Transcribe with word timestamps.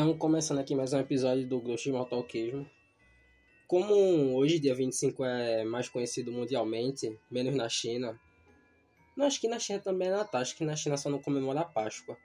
Então, 0.00 0.16
começando 0.16 0.60
aqui 0.60 0.76
mais 0.76 0.92
um 0.92 1.00
episódio 1.00 1.44
do 1.44 1.60
Grosso 1.60 1.82
de 1.82 1.90
Motoquismo. 1.90 2.64
Como 3.66 4.32
hoje, 4.36 4.60
dia 4.60 4.72
25, 4.72 5.24
é 5.24 5.64
mais 5.64 5.88
conhecido 5.88 6.30
mundialmente, 6.30 7.18
menos 7.28 7.56
na 7.56 7.68
China. 7.68 8.16
Não, 9.16 9.26
acho 9.26 9.40
que 9.40 9.48
na 9.48 9.58
China 9.58 9.80
também 9.80 10.06
é 10.06 10.12
Natal, 10.12 10.40
acho 10.40 10.56
que 10.56 10.64
na 10.64 10.76
China 10.76 10.96
só 10.96 11.10
não 11.10 11.20
comemora 11.20 11.62
a 11.62 11.64
Páscoa. 11.64 12.16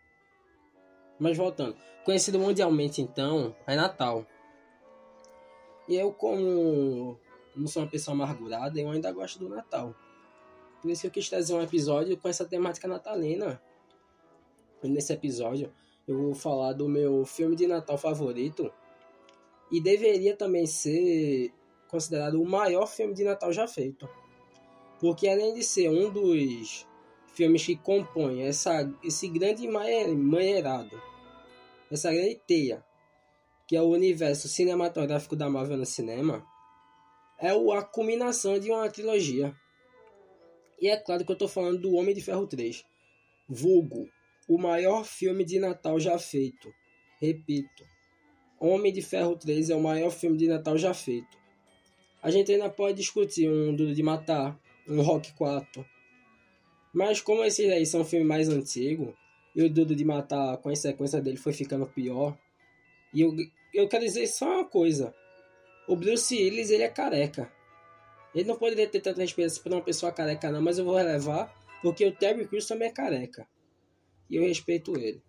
Mas 1.18 1.36
voltando, 1.36 1.76
conhecido 2.06 2.38
mundialmente 2.38 3.02
então, 3.02 3.56
é 3.66 3.76
Natal. 3.76 4.24
E 5.90 5.96
eu, 5.96 6.14
como 6.14 7.18
não 7.56 7.66
sou 7.66 7.82
uma 7.82 7.90
pessoa 7.90 8.14
amargurada, 8.14 8.80
eu 8.80 8.92
ainda 8.92 9.12
gosto 9.12 9.40
do 9.40 9.50
Natal. 9.50 9.96
Por 10.80 10.92
isso 10.92 11.02
que 11.02 11.08
eu 11.08 11.12
quis 11.12 11.28
trazer 11.28 11.56
um 11.56 11.62
episódio 11.64 12.16
com 12.18 12.30
essa 12.30 12.46
temática 12.46 12.88
natalina. 12.88 13.60
E 14.84 14.88
nesse 14.88 15.12
episódio 15.12 15.74
eu 16.08 16.18
vou 16.18 16.36
falar 16.36 16.74
do 16.74 16.88
meu 16.88 17.26
filme 17.26 17.56
de 17.56 17.68
Natal 17.68 17.98
favorito. 17.98 18.72
E 19.72 19.82
deveria 19.82 20.36
também 20.36 20.66
ser 20.66 21.52
considerado 21.88 22.42
o 22.42 22.46
maior 22.46 22.88
filme 22.88 23.14
de 23.14 23.24
Natal 23.24 23.52
já 23.52 23.68
feito. 23.68 24.08
Porque 25.00 25.28
além 25.28 25.54
de 25.54 25.64
ser 25.64 25.90
um 25.90 26.12
dos 26.12 26.88
filmes 27.34 27.66
que 27.66 27.76
compõem 27.76 28.44
essa, 28.44 28.90
esse 29.04 29.28
grande 29.28 29.68
manheirado, 29.68 31.02
essa 31.90 32.12
grande 32.12 32.40
teia, 32.48 32.84
que 33.68 33.76
é 33.76 33.82
o 33.82 33.90
universo 33.90 34.48
cinematográfico 34.48 35.36
da 35.36 35.50
Marvel 35.50 35.78
no 35.78 35.86
cinema, 35.86 36.46
é 37.40 37.50
a 37.50 37.82
culminação 37.82 38.60
de 38.60 38.70
uma 38.70 38.90
trilogia. 38.90 39.56
E 40.80 40.88
é 40.88 40.98
claro 40.98 41.26
que 41.26 41.32
eu 41.32 41.36
estou 41.36 41.48
falando 41.48 41.80
do 41.80 41.94
Homem 41.94 42.14
de 42.14 42.22
Ferro 42.22 42.46
3, 42.46 42.86
vulgo, 43.48 44.08
o 44.48 44.58
maior 44.58 45.06
filme 45.06 45.44
de 45.44 45.60
Natal 45.60 46.00
já 46.00 46.18
feito. 46.20 46.74
Repito, 47.20 47.84
Homem 48.60 48.92
de 48.92 49.02
Ferro 49.02 49.36
3 49.36 49.70
é 49.70 49.76
o 49.76 49.82
maior 49.82 50.10
filme 50.10 50.38
de 50.38 50.48
Natal 50.48 50.78
já 50.78 50.94
feito. 50.94 51.38
A 52.22 52.32
gente 52.32 52.52
ainda 52.52 52.70
pode 52.70 52.98
discutir 52.98 53.50
um 53.50 53.76
Duro 53.76 53.94
de 53.94 54.04
Matar, 54.04 54.58
um 54.88 55.02
Rock 55.02 55.34
4. 55.34 55.86
Mas 56.94 57.22
como 57.22 57.44
esses 57.44 57.70
aí 57.70 57.86
são 57.86 58.06
filmes 58.06 58.28
mais 58.28 58.50
antigos, 58.50 59.14
e 59.56 59.64
o 59.64 59.70
Duro 59.70 59.96
de 59.96 60.06
Matar, 60.06 60.58
com 60.58 60.70
a 60.70 60.76
sequência 60.76 61.22
dele, 61.22 61.38
foi 61.38 61.54
ficando 61.54 61.86
pior. 61.86 62.38
E 63.14 63.22
eu, 63.22 63.36
eu 63.74 63.88
quero 63.88 64.04
dizer 64.04 64.28
só 64.28 64.46
uma 64.46 64.66
coisa. 64.66 65.14
O 65.88 65.96
Bruce 65.96 66.36
Willis, 66.36 66.70
ele 66.70 66.84
é 66.84 66.90
careca. 66.90 67.52
Ele 68.34 68.48
não 68.48 68.56
poderia 68.56 68.88
ter 68.88 69.02
tanta 69.02 69.22
respeito 69.22 69.62
por 69.62 69.72
uma 69.72 69.82
pessoa 69.82 70.12
careca 70.12 70.52
não, 70.52 70.62
mas 70.62 70.80
eu 70.80 70.86
vou 70.86 70.96
relevar, 70.96 71.54
porque 71.82 72.06
o 72.06 72.12
Terry 72.12 72.48
Crews 72.48 72.66
também 72.66 72.88
é 72.88 72.92
careca 72.92 73.48
e 74.34 74.38
eu 74.38 74.44
respeito 74.44 74.98
ele. 74.98 75.22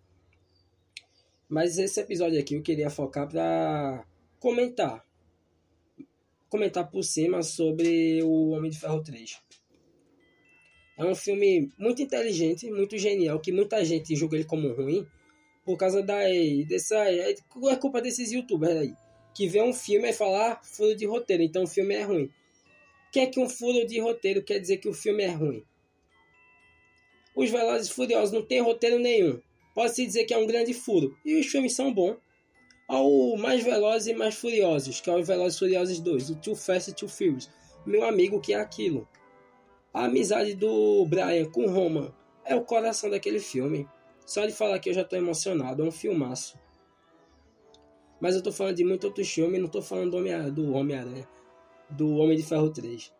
Mas 1.47 1.77
esse 1.77 1.99
episódio 1.99 2.39
aqui 2.39 2.55
eu 2.55 2.61
queria 2.61 2.89
focar 2.89 3.27
para 3.29 4.05
comentar. 4.39 5.05
Comentar 6.49 6.89
por 6.89 7.03
cima 7.03 7.43
sobre 7.43 8.21
o 8.23 8.49
Homem 8.49 8.71
de 8.71 8.79
Ferro 8.79 9.03
3. 9.03 9.41
É 10.97 11.05
um 11.05 11.15
filme 11.15 11.69
muito 11.77 12.01
inteligente, 12.01 12.71
muito 12.71 12.97
genial, 12.97 13.39
que 13.39 13.51
muita 13.51 13.83
gente 13.83 14.15
julga 14.15 14.37
ele 14.37 14.45
como 14.45 14.73
ruim 14.73 15.05
por 15.65 15.77
causa 15.77 16.01
da 16.01 16.19
dessa 16.67 17.09
é, 17.09 17.31
é 17.31 17.75
culpa 17.75 18.01
desses 18.01 18.31
youtubers 18.31 18.77
aí 18.77 18.95
que 19.35 19.47
vê 19.47 19.61
um 19.61 19.73
filme 19.73 20.09
e 20.09 20.13
falar 20.13 20.53
ah, 20.53 20.63
furo 20.63 20.95
de 20.95 21.05
roteiro, 21.05 21.43
então 21.43 21.63
o 21.63 21.67
filme 21.67 21.93
é 21.93 22.03
ruim. 22.03 22.23
O 22.23 23.11
que 23.11 23.19
é 23.19 23.27
que 23.27 23.39
um 23.39 23.49
furo 23.49 23.85
de 23.85 23.99
roteiro 23.99 24.41
quer 24.41 24.59
dizer 24.59 24.77
que 24.77 24.87
o 24.87 24.93
filme 24.93 25.23
é 25.23 25.29
ruim? 25.29 25.61
Os 27.35 27.49
Velozes 27.49 27.89
e 27.89 27.93
Furiosos 27.93 28.31
não 28.31 28.41
tem 28.41 28.61
roteiro 28.61 28.97
nenhum. 28.97 29.39
Pode-se 29.73 30.05
dizer 30.05 30.23
que 30.23 30.33
é 30.33 30.37
um 30.37 30.47
grande 30.47 30.73
furo. 30.73 31.17
E 31.25 31.37
os 31.37 31.47
filmes 31.47 31.75
são 31.75 31.93
bons. 31.93 32.15
Ao 32.87 33.35
Mais 33.35 33.63
Velozes 33.63 34.07
e 34.07 34.13
Mais 34.13 34.35
Furiosos, 34.35 35.01
que 35.01 35.09
é 35.09 35.13
o 35.13 35.23
Velozes 35.23 35.55
e 35.55 35.59
Furiosos 35.59 35.99
2, 35.99 36.29
o 36.29 36.35
Too 36.35 36.55
Fast 36.55 36.91
e 36.91 36.93
Too 36.93 37.09
Furious. 37.09 37.49
Meu 37.85 38.05
amigo, 38.05 38.39
que 38.39 38.53
é 38.53 38.59
aquilo. 38.59 39.07
A 39.93 40.05
amizade 40.05 40.55
do 40.55 41.05
Brian 41.05 41.45
com 41.49 41.67
Roman 41.67 42.13
é 42.45 42.55
o 42.55 42.63
coração 42.63 43.09
daquele 43.09 43.39
filme. 43.39 43.87
Só 44.25 44.45
de 44.45 44.53
falar 44.53 44.79
que 44.79 44.89
eu 44.89 44.93
já 44.93 45.01
estou 45.01 45.19
emocionado, 45.19 45.83
é 45.83 45.85
um 45.85 45.91
filmaço. 45.91 46.57
Mas 48.19 48.33
eu 48.33 48.39
estou 48.39 48.53
falando 48.53 48.75
de 48.75 48.83
muito 48.83 49.05
outros 49.05 49.29
filmes, 49.29 49.59
não 49.59 49.67
estou 49.67 49.81
falando 49.81 50.11
do 50.51 50.73
Homem-Aranha, 50.73 51.27
do 51.89 52.15
Homem 52.15 52.37
de 52.37 52.43
Ferro 52.43 52.69
3. 52.71 53.13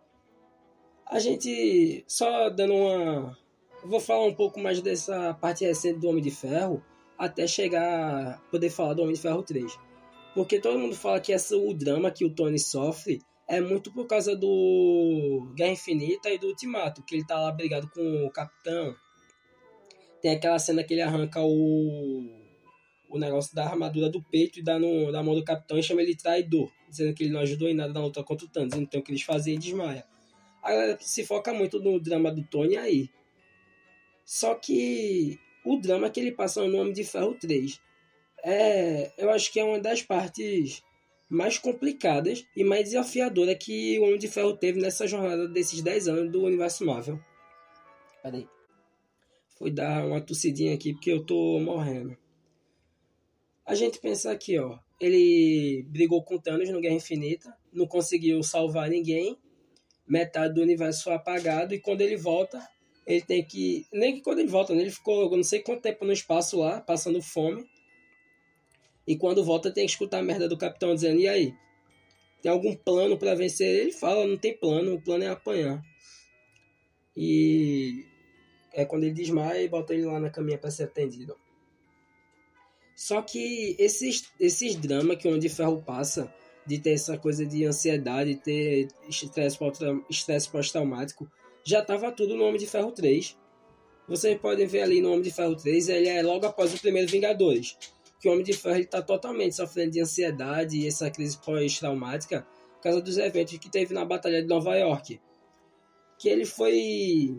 A 1.06 1.19
gente, 1.19 2.03
só 2.07 2.50
dando 2.50 2.73
uma, 2.73 3.38
vou 3.88 4.00
falar 4.00 4.25
um 4.25 4.34
pouco 4.34 4.59
mais 4.59 4.81
dessa 4.81 5.34
parte 5.35 5.66
recente 5.66 6.00
do 6.00 6.09
Homem 6.09 6.23
de 6.23 6.31
Ferro, 6.31 6.84
até 7.18 7.47
chegar 7.47 8.41
poder 8.51 8.69
falar 8.69 8.94
do 8.94 9.01
Homem 9.01 9.13
de 9.13 9.22
Ferro 9.22 9.44
3. 9.44 9.78
Porque 10.34 10.59
todo 10.59 10.79
mundo 10.79 10.96
fala 10.96 11.19
que 11.19 11.31
essa, 11.31 11.56
o 11.56 11.73
drama 11.73 12.12
que 12.12 12.25
o 12.25 12.29
Tony 12.29 12.59
sofre 12.59 13.22
é 13.47 13.62
muito 13.62 13.91
por 13.94 14.06
causa 14.07 14.35
do 14.35 15.51
Guerra 15.56 15.72
Infinita 15.72 16.29
e 16.29 16.38
do 16.38 16.47
Ultimato, 16.47 17.03
que 17.03 17.16
ele 17.16 17.25
tá 17.25 17.40
lá 17.40 17.51
brigado 17.51 17.90
com 17.90 18.25
o 18.25 18.31
Capitão. 18.31 18.96
Tem 20.22 20.31
aquela 20.31 20.59
cena 20.59 20.84
que 20.84 20.94
ele 20.94 21.02
arranca 21.02 21.41
o, 21.41 22.28
o 23.07 23.19
negócio 23.19 23.56
da 23.56 23.66
armadura 23.66 24.09
do 24.09 24.22
peito 24.22 24.59
e 24.59 24.63
dá 24.63 24.79
no, 24.79 25.12
na 25.12 25.22
mão 25.23 25.35
do 25.35 25.44
Capitão 25.44 25.78
e 25.78 25.84
chama 25.84 26.02
ele 26.02 26.16
traidor, 26.16 26.72
dizendo 26.90 27.13
que 27.13 27.23
ele 27.23 27.34
não 27.34 27.41
ajudou 27.41 27.69
em 27.69 27.75
nada 27.75 27.94
na 27.94 28.02
luta 28.02 28.23
contra 28.23 28.46
o 28.46 28.50
Thanos, 28.50 28.75
então 28.75 29.00
o 29.00 29.03
que 29.03 29.12
eles 29.12 29.22
fazem 29.22 29.56
e 29.56 29.57
desmaia. 29.57 30.06
A 30.62 30.72
galera 30.72 30.97
se 31.00 31.23
foca 31.23 31.53
muito 31.53 31.79
no 31.79 32.00
drama 32.00 32.31
do 32.31 32.44
Tony 32.44 32.75
aí. 32.75 33.09
Só 34.25 34.56
que 34.56 35.40
o 35.63 35.78
drama 35.78 36.09
que 36.09 36.19
ele 36.19 36.31
passa 36.31 36.68
no 36.68 36.80
Homem 36.80 36.94
de 36.94 37.03
Ferro 37.03 37.36
3 37.40 37.80
é, 38.44 39.12
eu 39.18 39.30
acho 39.31 39.52
que 39.52 39.59
é 39.59 39.63
uma 39.63 39.80
das 39.80 40.02
partes 40.02 40.84
mais 41.30 41.58
complicadas 41.58 42.46
e 42.56 42.64
mais 42.64 42.85
desafiadoras 42.85 43.58
que 43.58 43.97
o 44.00 44.03
Homem 44.03 44.19
de 44.19 44.28
Ferro 44.28 44.56
teve 44.56 44.80
nessa 44.80 45.08
jornada 45.08 45.47
desses 45.47 45.81
10 45.81 46.08
anos 46.08 46.31
do 46.31 46.44
universo 46.44 46.85
Marvel. 46.85 47.19
Peraí. 48.22 48.47
Foi 49.58 49.72
dar 49.72 50.06
uma 50.06 50.22
tossidinha 50.22 50.75
aqui 50.75 50.94
porque 50.94 51.12
eu 51.12 51.25
tô 51.25 51.59
morrendo. 51.59 52.18
A 53.66 53.74
gente 53.74 54.00
pensa 54.00 54.31
aqui, 54.31 54.59
ó. 54.59 54.78
Ele 55.00 55.84
brigou 55.90 56.24
com 56.24 56.38
Thanos 56.38 56.69
no 56.69 56.80
Guerra 56.80 56.96
Infinita, 56.96 57.56
não 57.74 57.88
conseguiu 57.88 58.41
salvar 58.44 58.90
ninguém, 58.90 59.38
metade 60.08 60.53
do 60.53 60.62
universo 60.62 61.03
foi 61.03 61.14
apagado 61.14 61.74
e 61.74 61.80
quando 61.80 62.02
ele 62.02 62.16
volta, 62.16 62.66
ele 63.05 63.21
tem 63.21 63.43
que. 63.43 63.85
Nem 63.93 64.16
que 64.16 64.21
quando 64.21 64.39
ele 64.39 64.49
volta, 64.49 64.73
né? 64.73 64.81
ele 64.81 64.91
ficou 64.91 65.29
não 65.35 65.43
sei 65.43 65.59
quanto 65.59 65.81
tempo 65.81 66.05
no 66.05 66.11
espaço 66.11 66.57
lá, 66.57 66.81
passando 66.81 67.21
fome. 67.21 67.66
E 69.07 69.16
quando 69.16 69.43
volta, 69.43 69.71
tem 69.71 69.85
que 69.85 69.91
escutar 69.91 70.19
a 70.19 70.23
merda 70.23 70.47
do 70.47 70.57
capitão 70.57 70.95
dizendo: 70.95 71.19
e 71.19 71.27
aí? 71.27 71.53
Tem 72.41 72.51
algum 72.51 72.75
plano 72.75 73.17
para 73.17 73.35
vencer? 73.35 73.67
Ele 73.67 73.91
fala: 73.91 74.25
não 74.25 74.38
tem 74.38 74.57
plano, 74.57 74.95
o 74.95 75.01
plano 75.01 75.23
é 75.23 75.27
apanhar. 75.27 75.81
E 77.16 78.05
é 78.73 78.83
quando 78.83 79.03
ele 79.03 79.13
desmaia 79.13 79.61
e 79.61 79.69
bota 79.69 79.93
ele 79.93 80.05
lá 80.05 80.19
na 80.19 80.29
caminha 80.29 80.57
para 80.57 80.72
ser 80.72 80.83
atendido. 80.83 81.37
Só 82.95 83.22
que 83.22 83.75
esses, 83.77 84.31
esses 84.39 84.75
dramas 84.75 85.17
que 85.17 85.27
o 85.27 85.35
Onde 85.35 85.49
Ferro 85.49 85.81
passa, 85.81 86.33
de 86.66 86.79
ter 86.79 86.91
essa 86.91 87.17
coisa 87.17 87.45
de 87.45 87.66
ansiedade, 87.66 88.35
ter 88.35 88.87
estresse 89.07 90.49
pós-traumático, 90.49 91.29
já 91.66 91.80
estava 91.80 92.12
tudo 92.12 92.38
no 92.38 92.46
Homem 92.46 92.59
de 92.59 92.68
Ferro 92.68 92.92
3. 92.92 93.36
Vocês 94.08 94.38
podem 94.40 94.68
ver 94.68 94.84
ali 94.84 95.02
no 95.02 95.09
Homem 95.09 95.24
de 95.24 95.31
Ferro 95.31 95.56
3, 95.56 95.90
ele 95.90 96.08
é 96.08 96.22
logo 96.22 96.46
após 96.46 96.72
o 96.74 96.80
primeiro 96.80 97.09
Vingadores. 97.09 97.76
Que 98.20 98.30
o 98.30 98.31
Homem 98.31 98.44
de 98.44 98.53
Ferro 98.53 98.80
está 98.80 99.02
totalmente 99.02 99.56
sofrendo 99.56 99.92
de 99.92 100.02
ansiedade 100.02 100.78
e 100.78 100.88
essa 100.88 101.09
crise 101.09 101.38
pós-traumática 101.44 102.46
por 102.76 102.81
causa 102.84 103.02
dos 103.02 103.18
eventos 103.18 103.58
que 103.58 103.70
teve 103.70 103.96
na 103.96 104.06
Batalha 104.06 104.44
de 104.44 104.48
Nova 104.48 104.76
York. 104.76 105.20
Que 106.20 106.30
ele 106.30 106.46
foi. 106.46 107.36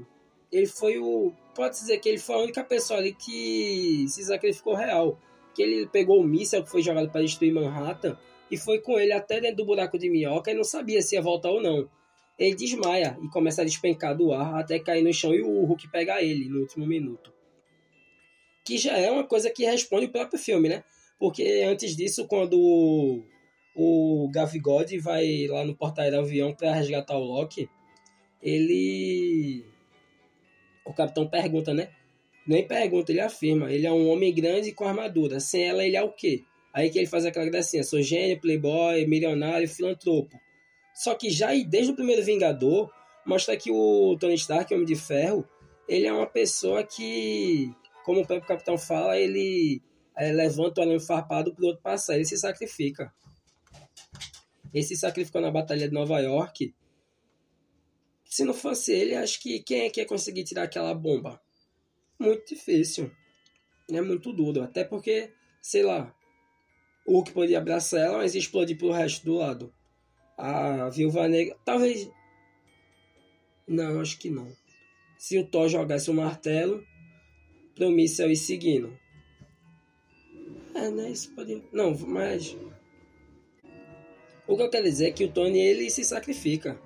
Ele 0.51 0.67
foi 0.67 0.99
o. 0.99 1.33
Pode 1.55 1.77
dizer 1.77 1.99
que 1.99 2.09
ele 2.09 2.19
foi 2.19 2.35
a 2.35 2.41
única 2.41 2.65
pessoa 2.65 2.99
ali 2.99 3.15
que 3.15 4.07
se 4.09 4.25
sacrificou 4.25 4.75
real. 4.75 5.19
Que 5.55 5.63
ele 5.63 5.87
pegou 5.87 6.21
o 6.21 6.25
míssil 6.25 6.65
que 6.65 6.71
foi 6.71 6.83
jogado 6.83 7.11
para 7.11 7.23
destruir 7.23 7.55
Manhattan 7.55 8.19
e 8.51 8.57
foi 8.57 8.81
com 8.81 8.99
ele 8.99 9.13
até 9.13 9.41
dentro 9.41 9.59
do 9.59 9.65
buraco 9.65 9.99
de 9.99 10.11
minhoca 10.11 10.51
e 10.51 10.55
não 10.55 10.65
sabia 10.65 11.01
se 11.01 11.15
ia 11.15 11.23
voltar 11.23 11.51
ou 11.51 11.63
não 11.63 11.89
ele 12.39 12.55
desmaia 12.55 13.19
e 13.23 13.29
começa 13.29 13.63
a 13.63 13.65
despencar 13.65 14.17
do 14.17 14.33
ar 14.33 14.61
até 14.61 14.79
cair 14.79 15.03
no 15.03 15.13
chão 15.13 15.35
e 15.35 15.43
o 15.43 15.65
Hulk 15.65 15.89
pega 15.91 16.23
ele 16.23 16.49
no 16.49 16.61
último 16.61 16.87
minuto. 16.87 17.33
Que 18.65 18.77
já 18.77 18.99
é 18.99 19.11
uma 19.11 19.25
coisa 19.25 19.51
que 19.51 19.65
responde 19.65 20.07
o 20.07 20.11
próprio 20.13 20.39
filme, 20.39 20.69
né? 20.69 20.85
Porque 21.19 21.65
antes 21.67 21.97
disso, 21.97 22.27
quando 22.27 23.25
o, 23.75 24.29
Gavigode 24.33 24.99
vai 24.99 25.47
lá 25.47 25.65
no 25.65 25.75
porta-avião 25.75 26.53
para 26.55 26.75
resgatar 26.75 27.17
o 27.17 27.25
Loki, 27.25 27.71
ele. 28.43 29.65
O 30.85 30.93
capitão 30.93 31.27
pergunta, 31.27 31.73
né? 31.73 31.91
Nem 32.47 32.67
pergunta, 32.67 33.13
ele 33.13 33.21
afirma. 33.21 33.73
Ele 33.73 33.87
é 33.87 33.93
um 33.93 34.09
homem 34.09 34.33
grande 34.33 34.73
com 34.73 34.85
armadura. 34.85 35.41
Sem 35.41 35.65
ela, 35.65 35.85
ele 35.85 35.97
é 35.97 36.03
o 36.03 36.13
quê? 36.13 36.45
Aí 36.73 36.91
que 36.91 36.99
ele 36.99 37.07
faz 37.07 37.25
aquela 37.25 37.47
gracinha. 37.47 37.83
Sou 37.83 38.03
gênio, 38.03 38.41
playboy, 38.41 39.07
milionário, 39.07 39.69
filantropo. 39.69 40.39
Só 40.97 41.15
que 41.15 41.29
já 41.29 41.49
desde 41.63 41.93
o 41.93 41.95
primeiro 41.95 42.25
Vingador, 42.25 42.91
mostra 43.27 43.55
que 43.55 43.71
o 43.71 44.17
Tony 44.19 44.35
Stark, 44.35 44.73
Homem 44.73 44.87
de 44.87 44.97
Ferro, 44.97 45.47
ele 45.87 46.07
é 46.07 46.13
uma 46.13 46.27
pessoa 46.27 46.83
que, 46.83 47.71
como 48.03 48.23
o 48.23 48.27
próprio 48.27 48.49
Capitão 48.49 48.79
fala, 48.79 49.19
ele 49.19 49.83
é, 50.17 50.33
levanta 50.33 50.81
o 50.81 50.85
arame 50.85 50.99
farpado 50.99 51.55
pro 51.55 51.67
outro 51.67 51.83
passar. 51.83 52.15
Ele 52.15 52.25
se 52.25 52.39
sacrifica. 52.39 53.13
Ele 54.73 54.83
se 54.83 54.97
sacrificou 54.97 55.43
na 55.43 55.51
Batalha 55.51 55.87
de 55.87 55.93
Nova 55.93 56.19
York. 56.19 56.75
Se 58.25 58.43
não 58.43 58.55
fosse 58.55 58.91
ele, 58.91 59.15
acho 59.15 59.39
que 59.39 59.61
quem 59.61 59.83
é 59.83 59.91
que 59.91 60.01
ia 60.01 60.07
conseguir 60.07 60.45
tirar 60.45 60.63
aquela 60.63 60.95
bomba? 60.95 61.39
Muito 62.19 62.55
difícil. 62.55 63.11
É 63.91 64.01
muito 64.01 64.33
duro. 64.33 64.63
Até 64.63 64.83
porque, 64.83 65.31
sei 65.61 65.83
lá, 65.83 66.15
o 67.07 67.13
Hulk 67.17 67.33
podia 67.33 67.59
abraçar 67.59 68.01
ela, 68.01 68.17
mas 68.17 68.35
explodir 68.35 68.79
pro 68.79 68.91
resto 68.91 69.27
do 69.27 69.35
lado. 69.35 69.76
A 70.37 70.89
Viúva 70.91 71.29
Negra. 71.29 71.57
Talvez. 71.65 72.11
Não, 73.67 74.01
acho 74.01 74.19
que 74.19 74.31
não. 74.31 74.49
Se 75.19 75.39
o 75.39 75.47
Thor 75.47 75.69
jogasse 75.69 76.11
o 76.11 76.15
martelo, 76.15 76.85
pro 77.75 77.91
míssel 77.91 78.31
ir 78.31 78.37
seguindo. 78.37 78.97
É, 80.75 80.91
né? 80.91 81.11
Isso 81.11 81.35
podia. 81.35 81.63
Não, 81.73 81.97
mas. 81.99 82.57
O 84.47 84.57
que 84.57 84.63
eu 84.63 84.71
quero 84.71 84.85
dizer 84.85 85.09
é 85.09 85.13
que 85.13 85.25
o 85.25 85.33
Tony 85.33 85.59
ele 85.59 85.91
se 85.91 86.05
sacrifica. 86.05 86.79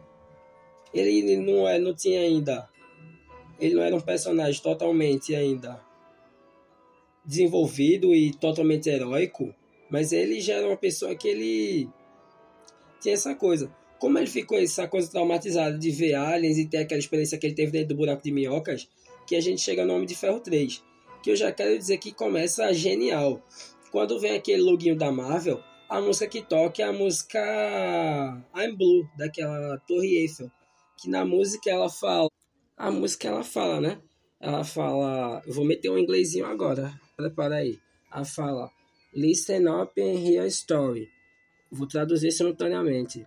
Ele 0.94 1.36
não, 1.36 1.68
é, 1.68 1.78
não 1.78 1.94
tinha 1.94 2.20
ainda. 2.20 2.68
Ele 3.58 3.74
não 3.74 3.82
era 3.82 3.94
um 3.94 4.00
personagem 4.00 4.62
totalmente 4.62 5.34
ainda 5.34 5.84
desenvolvido 7.24 8.14
e 8.14 8.32
totalmente 8.32 8.88
heróico, 8.88 9.54
mas 9.88 10.12
ele 10.12 10.40
já 10.40 10.54
era 10.54 10.66
uma 10.66 10.76
pessoa 10.76 11.14
que 11.14 11.28
ele 11.28 11.88
tinha 13.00 13.14
essa 13.14 13.34
coisa. 13.34 13.70
Como 13.98 14.18
ele 14.18 14.26
ficou 14.26 14.58
essa 14.58 14.88
coisa 14.88 15.10
traumatizada 15.10 15.78
de 15.78 15.90
ver 15.90 16.14
aliens 16.14 16.56
e 16.56 16.66
ter 16.66 16.78
aquela 16.78 16.98
experiência 16.98 17.36
que 17.36 17.46
ele 17.46 17.54
teve 17.54 17.72
dentro 17.72 17.88
do 17.88 17.96
buraco 17.96 18.22
de 18.22 18.32
minhocas, 18.32 18.88
que 19.26 19.36
a 19.36 19.40
gente 19.40 19.60
chega 19.60 19.84
no 19.84 19.94
Homem 19.94 20.06
de 20.06 20.14
Ferro 20.14 20.40
3. 20.40 20.82
Que 21.22 21.30
eu 21.30 21.36
já 21.36 21.52
quero 21.52 21.76
dizer 21.76 21.98
que 21.98 22.12
começa 22.12 22.72
genial. 22.72 23.42
Quando 23.92 24.18
vem 24.18 24.32
aquele 24.32 24.62
loginho 24.62 24.96
da 24.96 25.12
Marvel, 25.12 25.62
a 25.88 26.00
música 26.00 26.26
que 26.26 26.40
toca 26.40 26.82
é 26.82 26.86
a 26.86 26.92
música 26.92 27.38
I'm 28.56 28.76
Blue, 28.76 29.06
daquela 29.18 29.76
Torre 29.86 30.18
Eiffel. 30.18 30.50
Que 30.96 31.10
na 31.10 31.24
música 31.24 31.68
ela 31.68 31.90
fala. 31.90 32.28
A 32.76 32.90
música 32.90 33.28
ela 33.28 33.42
fala, 33.42 33.80
né? 33.80 34.00
Ela 34.40 34.64
fala. 34.64 35.42
Eu 35.46 35.52
vou 35.52 35.64
meter 35.64 35.90
um 35.90 35.98
inglesinho 35.98 36.46
agora. 36.46 36.94
Prepara 37.16 37.56
aí. 37.56 37.78
Ela 38.14 38.24
fala. 38.24 38.70
Listen 39.12 39.68
up 39.68 40.00
and 40.00 40.18
hear 40.18 40.44
a 40.44 40.46
story. 40.46 41.08
Vou 41.70 41.86
traduzir 41.86 42.32
simultaneamente. 42.32 43.26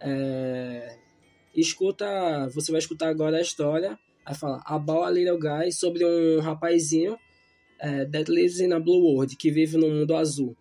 É, 0.00 0.96
escuta. 1.54 2.48
Você 2.54 2.72
vai 2.72 2.78
escutar 2.78 3.08
agora 3.08 3.38
a 3.38 3.40
história. 3.40 3.98
Aí 4.24 4.34
fala. 4.34 4.62
About 4.64 5.04
a 5.04 5.10
little 5.10 5.38
guy. 5.38 5.70
Sobre 5.72 6.04
um 6.04 6.40
rapazinho. 6.40 7.18
É, 7.78 8.04
that 8.06 8.30
lives 8.30 8.60
in 8.60 8.72
a 8.72 8.80
blue 8.80 9.02
world. 9.02 9.36
Que 9.36 9.50
vive 9.50 9.76
no 9.76 9.88
mundo 9.88 10.14
azul. 10.16 10.56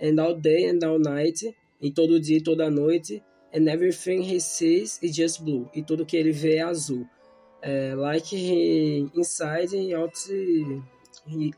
And 0.00 0.20
all 0.20 0.34
day 0.34 0.68
and 0.68 0.86
all 0.86 0.98
night. 0.98 1.54
Em 1.80 1.92
todo 1.92 2.20
dia 2.20 2.38
e 2.38 2.42
toda 2.42 2.70
noite. 2.70 3.22
And 3.54 3.68
everything 3.68 4.22
he 4.22 4.40
sees 4.40 4.98
is 5.02 5.14
just 5.14 5.42
blue. 5.42 5.70
E 5.74 5.82
tudo 5.82 6.04
que 6.04 6.16
ele 6.16 6.32
vê 6.32 6.56
é 6.56 6.62
azul. 6.62 7.06
É, 7.62 7.94
like 7.94 8.36
inside 9.14 9.76
and 9.76 9.98
outside. 9.98 10.82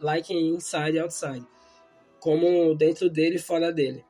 Like 0.00 0.32
inside 0.32 0.98
and 0.98 1.04
outside 1.04 1.46
como 2.26 2.74
dentro 2.74 3.08
dele 3.08 3.36
e 3.36 3.38
fora 3.38 3.72
dele. 3.72 4.04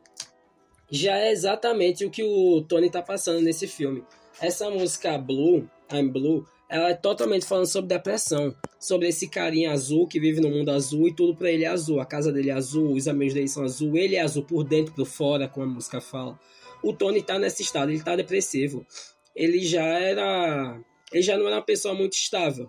Já 0.90 1.18
é 1.18 1.32
exatamente 1.32 2.04
o 2.04 2.10
que 2.10 2.22
o 2.22 2.62
Tony 2.62 2.90
tá 2.90 3.02
passando 3.02 3.40
nesse 3.40 3.66
filme. 3.66 4.04
Essa 4.40 4.70
música 4.70 5.18
Blue, 5.18 5.68
I'm 5.92 6.08
Blue, 6.08 6.46
ela 6.68 6.90
é 6.90 6.94
totalmente 6.94 7.46
falando 7.46 7.66
sobre 7.66 7.88
depressão, 7.88 8.54
sobre 8.78 9.08
esse 9.08 9.28
carinha 9.28 9.72
azul 9.72 10.06
que 10.06 10.20
vive 10.20 10.40
no 10.40 10.50
mundo 10.50 10.70
azul 10.70 11.08
e 11.08 11.14
tudo 11.14 11.36
para 11.36 11.50
ele 11.50 11.64
é 11.64 11.68
azul. 11.68 12.00
A 12.00 12.06
casa 12.06 12.32
dele 12.32 12.50
é 12.50 12.52
azul, 12.52 12.92
os 12.92 13.08
amigos 13.08 13.34
dele 13.34 13.48
são 13.48 13.64
azul, 13.64 13.96
ele 13.96 14.16
é 14.16 14.20
azul 14.20 14.44
por 14.44 14.64
dentro, 14.64 14.92
por 14.94 15.06
fora, 15.06 15.48
como 15.48 15.66
a 15.66 15.68
música 15.74 16.00
fala. 16.00 16.38
O 16.82 16.92
Tony 16.92 17.22
tá 17.22 17.38
nesse 17.38 17.62
estado, 17.62 17.90
ele 17.90 18.02
tá 18.02 18.14
depressivo. 18.14 18.86
Ele 19.34 19.64
já 19.64 19.84
era, 19.84 20.80
ele 21.12 21.22
já 21.22 21.36
não 21.36 21.46
era 21.46 21.56
uma 21.56 21.62
pessoa 21.62 21.94
muito 21.94 22.14
estável 22.14 22.68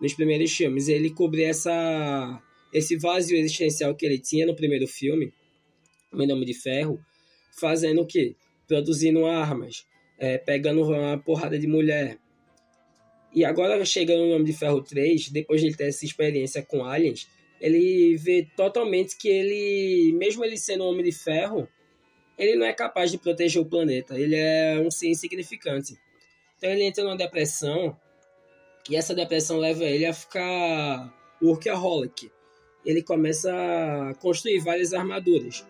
nos 0.00 0.14
primeiros 0.14 0.50
filmes. 0.52 0.88
Ele 0.88 1.10
cobria 1.10 1.48
essa 1.48 2.42
esse 2.72 2.96
vazio 2.96 3.36
existencial 3.36 3.94
que 3.94 4.06
ele 4.06 4.18
tinha 4.18 4.46
no 4.46 4.56
primeiro 4.56 4.86
filme, 4.86 5.32
Meu 6.10 6.26
Nome 6.26 6.46
de 6.46 6.54
Ferro, 6.54 6.98
fazendo 7.58 8.02
o 8.02 8.06
quê? 8.06 8.34
Produzindo 8.66 9.26
armas, 9.26 9.86
é, 10.18 10.38
pegando 10.38 10.82
uma 10.82 11.18
porrada 11.18 11.58
de 11.58 11.66
mulher. 11.66 12.18
E 13.34 13.44
agora, 13.44 13.84
chegando 13.84 14.24
no 14.24 14.30
Nome 14.30 14.44
de 14.44 14.52
Ferro 14.52 14.82
3, 14.82 15.30
depois 15.30 15.60
de 15.60 15.68
ele 15.68 15.76
ter 15.76 15.88
essa 15.88 16.04
experiência 16.04 16.62
com 16.62 16.84
aliens, 16.84 17.28
ele 17.60 18.16
vê 18.16 18.46
totalmente 18.56 19.16
que 19.16 19.28
ele, 19.28 20.12
mesmo 20.14 20.44
ele 20.44 20.56
sendo 20.56 20.84
um 20.84 20.88
Homem 20.88 21.04
de 21.04 21.12
Ferro, 21.12 21.68
ele 22.36 22.56
não 22.56 22.66
é 22.66 22.72
capaz 22.72 23.10
de 23.10 23.18
proteger 23.18 23.62
o 23.62 23.66
planeta. 23.66 24.18
Ele 24.18 24.34
é 24.34 24.78
um 24.80 24.90
ser 24.90 25.08
insignificante. 25.08 25.96
Então 26.58 26.70
ele 26.70 26.84
entra 26.84 27.04
numa 27.04 27.16
depressão, 27.16 27.96
e 28.90 28.96
essa 28.96 29.14
depressão 29.14 29.58
leva 29.58 29.84
ele 29.84 30.04
a 30.04 30.12
ficar 30.12 31.12
workaholic 31.40 32.30
ele 32.84 33.02
começa 33.02 33.52
a 33.52 34.14
construir 34.14 34.58
várias 34.58 34.92
armaduras. 34.92 35.66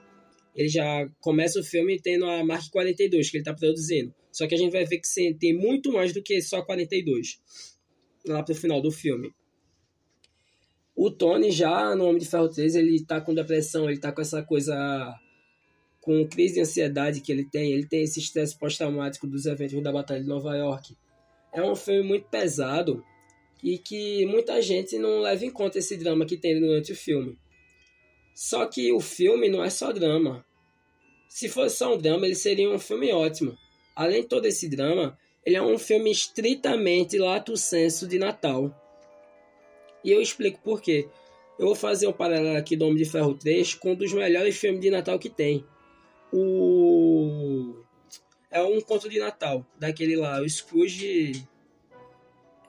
Ele 0.54 0.68
já 0.68 1.08
começa 1.20 1.58
o 1.58 1.64
filme 1.64 2.00
tendo 2.00 2.26
a 2.26 2.44
Mark 2.44 2.70
42 2.70 3.30
que 3.30 3.36
ele 3.36 3.42
está 3.42 3.54
produzindo. 3.54 4.14
Só 4.30 4.46
que 4.46 4.54
a 4.54 4.58
gente 4.58 4.72
vai 4.72 4.84
ver 4.84 4.98
que 4.98 5.34
tem 5.34 5.54
muito 5.54 5.92
mais 5.92 6.12
do 6.12 6.22
que 6.22 6.40
só 6.40 6.62
42 6.62 7.40
lá 8.26 8.42
pro 8.42 8.54
final 8.54 8.80
do 8.80 8.90
filme. 8.90 9.32
O 10.94 11.10
Tony 11.10 11.50
já 11.50 11.94
no 11.94 12.04
Homem 12.04 12.18
de 12.18 12.28
Ferro 12.28 12.48
3, 12.48 12.74
ele 12.74 13.04
tá 13.04 13.20
com 13.20 13.34
depressão, 13.34 13.88
ele 13.88 13.98
tá 13.98 14.12
com 14.12 14.20
essa 14.20 14.42
coisa 14.42 14.76
com 16.00 16.26
crise 16.26 16.54
de 16.54 16.60
ansiedade 16.60 17.20
que 17.20 17.30
ele 17.30 17.44
tem, 17.44 17.72
ele 17.72 17.86
tem 17.86 18.02
esse 18.02 18.18
estresse 18.18 18.58
pós-traumático 18.58 19.26
dos 19.26 19.46
eventos 19.46 19.80
da 19.82 19.92
Batalha 19.92 20.20
de 20.20 20.26
Nova 20.26 20.54
York. 20.56 20.96
É 21.52 21.62
um 21.62 21.76
filme 21.76 22.02
muito 22.02 22.28
pesado 22.28 23.04
e 23.62 23.78
que 23.78 24.26
muita 24.26 24.60
gente 24.60 24.98
não 24.98 25.20
leva 25.20 25.44
em 25.44 25.50
conta 25.50 25.78
esse 25.78 25.96
drama 25.96 26.26
que 26.26 26.36
tem 26.36 26.58
durante 26.58 26.92
o 26.92 26.96
filme. 26.96 27.38
Só 28.34 28.66
que 28.66 28.92
o 28.92 29.00
filme 29.00 29.48
não 29.48 29.62
é 29.62 29.70
só 29.70 29.92
drama. 29.92 30.44
Se 31.28 31.48
fosse 31.48 31.76
só 31.76 31.94
um 31.94 31.98
drama, 31.98 32.26
ele 32.26 32.34
seria 32.34 32.70
um 32.70 32.78
filme 32.78 33.12
ótimo. 33.12 33.56
Além 33.94 34.22
de 34.22 34.28
todo 34.28 34.46
esse 34.46 34.68
drama, 34.68 35.18
ele 35.44 35.56
é 35.56 35.62
um 35.62 35.78
filme 35.78 36.10
estritamente 36.10 37.18
lato 37.18 37.56
senso 37.56 38.06
de 38.06 38.18
Natal. 38.18 38.74
E 40.04 40.10
eu 40.10 40.20
explico 40.20 40.60
por 40.62 40.80
quê. 40.80 41.08
Eu 41.58 41.66
vou 41.66 41.74
fazer 41.74 42.06
um 42.06 42.12
paralelo 42.12 42.56
aqui 42.56 42.76
do 42.76 42.86
Homem 42.86 42.96
de 42.96 43.04
Ferro 43.04 43.34
3 43.34 43.74
com 43.74 43.92
um 43.92 43.94
dos 43.94 44.12
melhores 44.12 44.56
filmes 44.56 44.80
de 44.80 44.90
Natal 44.90 45.18
que 45.18 45.28
tem. 45.28 45.64
O 46.32 47.82
é 48.52 48.62
um 48.62 48.80
conto 48.82 49.08
de 49.08 49.18
Natal, 49.18 49.66
daquele 49.78 50.14
lá, 50.14 50.40
o 50.40 50.48
Scrooge 50.48 51.42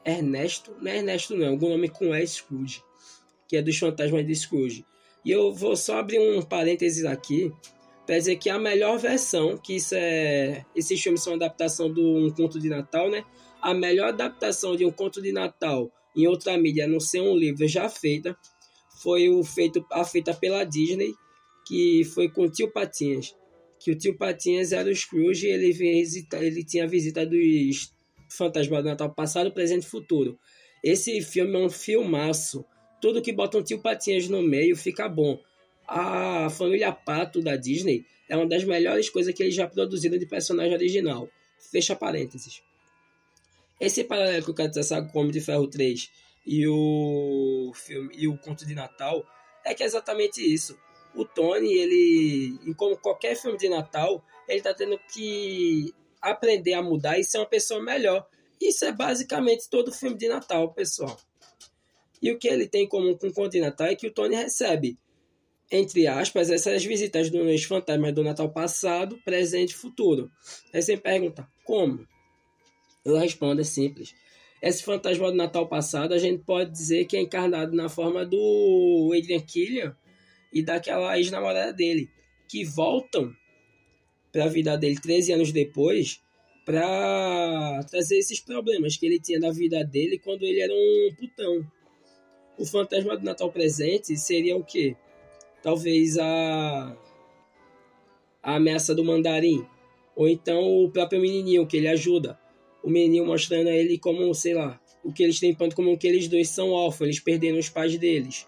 Ernesto, 0.05 0.73
não 0.81 0.89
é 0.89 0.97
Ernesto 0.97 1.35
não, 1.35 1.49
algum 1.49 1.69
nome 1.69 1.89
com 1.89 2.15
S 2.15 2.35
Scrooge, 2.35 2.81
que 3.47 3.57
é 3.57 3.61
dos 3.61 3.77
fantasmas 3.77 4.25
de 4.25 4.33
Scrooge. 4.33 4.85
E 5.25 5.31
eu 5.31 5.53
vou 5.53 5.75
só 5.75 5.99
abrir 5.99 6.19
um 6.19 6.41
parênteses 6.41 7.05
aqui 7.05 7.51
para 8.05 8.17
dizer 8.17 8.35
que 8.35 8.49
a 8.49 8.59
melhor 8.59 8.97
versão, 8.99 9.57
que 9.57 9.75
isso 9.75 9.95
é, 9.95 10.65
esses 10.75 11.01
filmes 11.01 11.23
são 11.23 11.35
adaptação 11.35 11.91
de 11.91 12.01
um 12.01 12.29
conto 12.29 12.59
de 12.59 12.69
Natal, 12.69 13.09
né? 13.09 13.23
A 13.61 13.73
melhor 13.73 14.09
adaptação 14.09 14.75
de 14.75 14.85
um 14.85 14.91
conto 14.91 15.21
de 15.21 15.31
Natal 15.31 15.89
em 16.15 16.27
outra 16.27 16.57
mídia, 16.57 16.85
a 16.85 16.87
não 16.87 16.99
ser 16.99 17.21
um 17.21 17.35
livro 17.35 17.67
já 17.67 17.89
feita, 17.89 18.37
foi 19.01 19.29
o 19.29 19.43
feito 19.43 19.85
a 19.91 20.03
feita 20.03 20.33
pela 20.33 20.63
Disney, 20.63 21.13
que 21.65 22.03
foi 22.13 22.29
com 22.29 22.43
o 22.43 22.49
Tio 22.49 22.71
Patinhas. 22.71 23.35
Que 23.79 23.91
o 23.91 23.97
Tio 23.97 24.17
Patinhas 24.17 24.71
era 24.71 24.89
o 24.89 24.95
Scrooge, 24.95 25.47
ele 25.47 25.71
visita, 25.71 26.37
ele 26.37 26.63
tinha 26.63 26.83
a 26.83 26.87
visita 26.87 27.25
dos 27.25 27.93
Fantasma 28.29 28.81
do 28.81 28.89
Natal 28.89 29.13
passado, 29.13 29.51
presente 29.51 29.83
e 29.83 29.89
futuro. 29.89 30.37
Esse 30.83 31.21
filme 31.21 31.55
é 31.55 31.65
um 31.65 31.69
filmaço. 31.69 32.65
Tudo 33.03 33.21
que 33.21 33.33
bota 33.33 33.57
um 33.57 33.61
tio 33.61 33.81
Patinhas 33.81 34.29
no 34.29 34.41
meio 34.41 34.77
fica 34.77 35.09
bom. 35.09 35.37
A 35.85 36.49
família 36.49 36.89
Pato 36.89 37.41
da 37.41 37.57
Disney 37.57 38.05
é 38.29 38.37
uma 38.37 38.47
das 38.47 38.63
melhores 38.63 39.09
coisas 39.09 39.33
que 39.33 39.43
eles 39.43 39.53
já 39.53 39.67
produziram 39.67 40.17
de 40.17 40.25
personagem 40.25 40.73
original. 40.73 41.27
Fecha 41.69 41.97
parênteses. 41.97 42.63
Esse 43.77 44.05
paralelo 44.05 44.45
que 44.45 44.51
o 44.51 45.19
Homem 45.19 45.33
de 45.33 45.41
Ferro 45.41 45.67
3 45.67 46.09
e 46.45 46.65
o 46.65 47.73
filme 47.75 48.09
e 48.17 48.25
o 48.25 48.37
Conto 48.37 48.65
de 48.65 48.73
Natal 48.73 49.21
é 49.65 49.73
que 49.73 49.83
é 49.83 49.85
exatamente 49.85 50.41
isso. 50.41 50.79
O 51.13 51.25
Tony, 51.25 51.73
ele, 51.73 52.73
como 52.77 52.95
qualquer 52.95 53.35
filme 53.35 53.57
de 53.57 53.67
Natal, 53.67 54.23
ele 54.47 54.61
tá 54.61 54.73
tendo 54.73 54.97
que 55.13 55.93
aprender 56.21 56.73
a 56.73 56.81
mudar 56.81 57.19
e 57.19 57.25
ser 57.25 57.39
uma 57.39 57.49
pessoa 57.49 57.83
melhor. 57.83 58.25
Isso 58.61 58.85
é 58.85 58.93
basicamente 58.93 59.69
todo 59.69 59.91
filme 59.91 60.15
de 60.15 60.29
Natal, 60.29 60.73
pessoal. 60.73 61.19
E 62.23 62.31
o 62.31 62.39
que 62.39 62.47
ele 62.47 62.65
tem 62.65 62.85
em 62.85 62.87
comum 62.87 63.17
com 63.17 63.27
o 63.27 63.59
Natal 63.59 63.87
é 63.87 63.95
que 63.95 64.07
o 64.07 64.11
Tony 64.11 64.33
recebe, 64.33 64.97
entre 65.69 66.07
aspas, 66.07 66.49
essas 66.49 66.85
visitas 66.85 67.29
dos 67.29 67.63
fantasmas 67.65 68.13
do 68.13 68.23
Natal 68.23 68.49
passado, 68.49 69.19
presente 69.25 69.71
e 69.71 69.75
futuro. 69.75 70.31
Aí 70.73 70.81
você 70.81 70.95
pergunta, 70.95 71.45
como? 71.65 72.07
Eu 73.03 73.17
respondo, 73.17 73.59
é 73.59 73.65
simples. 73.65 74.15
Esse 74.61 74.81
fantasma 74.81 75.31
do 75.31 75.35
Natal 75.35 75.67
passado, 75.67 76.13
a 76.13 76.17
gente 76.17 76.45
pode 76.45 76.71
dizer 76.71 77.03
que 77.07 77.17
é 77.17 77.19
encarnado 77.19 77.75
na 77.75 77.89
forma 77.89 78.25
do 78.25 79.13
Adrian 79.13 79.41
Killian 79.41 79.93
e 80.53 80.63
daquela 80.63 81.17
ex-namorada 81.17 81.73
dele, 81.73 82.09
que 82.47 82.63
voltam 82.63 83.35
para 84.31 84.45
a 84.45 84.47
vida 84.47 84.77
dele 84.77 84.95
13 84.95 85.33
anos 85.33 85.51
depois 85.51 86.21
para 86.63 87.83
trazer 87.91 88.19
esses 88.19 88.39
problemas 88.39 88.95
que 88.95 89.05
ele 89.05 89.19
tinha 89.19 89.41
na 89.41 89.51
vida 89.51 89.83
dele 89.83 90.17
quando 90.17 90.43
ele 90.43 90.61
era 90.61 90.73
um 90.73 91.15
putão. 91.19 91.69
O 92.57 92.65
fantasma 92.65 93.17
do 93.17 93.25
Natal 93.25 93.51
presente 93.51 94.15
seria 94.15 94.55
o 94.55 94.63
quê? 94.63 94.95
Talvez 95.61 96.17
a 96.17 96.95
a 98.43 98.55
ameaça 98.55 98.93
do 98.93 99.05
mandarim, 99.05 99.65
ou 100.15 100.27
então 100.27 100.61
o 100.83 100.91
próprio 100.91 101.21
menininho 101.21 101.65
que 101.65 101.77
ele 101.77 101.87
ajuda. 101.87 102.37
O 102.83 102.89
menininho 102.89 103.25
mostrando 103.25 103.69
a 103.69 103.71
ele 103.71 103.97
como, 103.97 104.33
sei 104.35 104.53
lá, 104.53 104.79
o 105.01 105.13
que 105.13 105.23
eles 105.23 105.39
têm 105.39 105.55
ponto 105.55 105.75
comum 105.75 105.95
que 105.95 106.05
eles 106.05 106.27
dois 106.27 106.49
são 106.49 106.71
órfãos, 106.71 107.07
eles 107.07 107.19
perderam 107.21 107.57
os 107.57 107.69
pais 107.69 107.97
deles. 107.97 108.45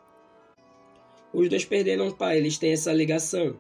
Os 1.34 1.48
dois 1.50 1.64
perderam 1.64 2.10
o 2.10 2.16
pai, 2.16 2.38
eles 2.38 2.58
têm 2.58 2.74
essa 2.74 2.92
ligação. 2.92 3.60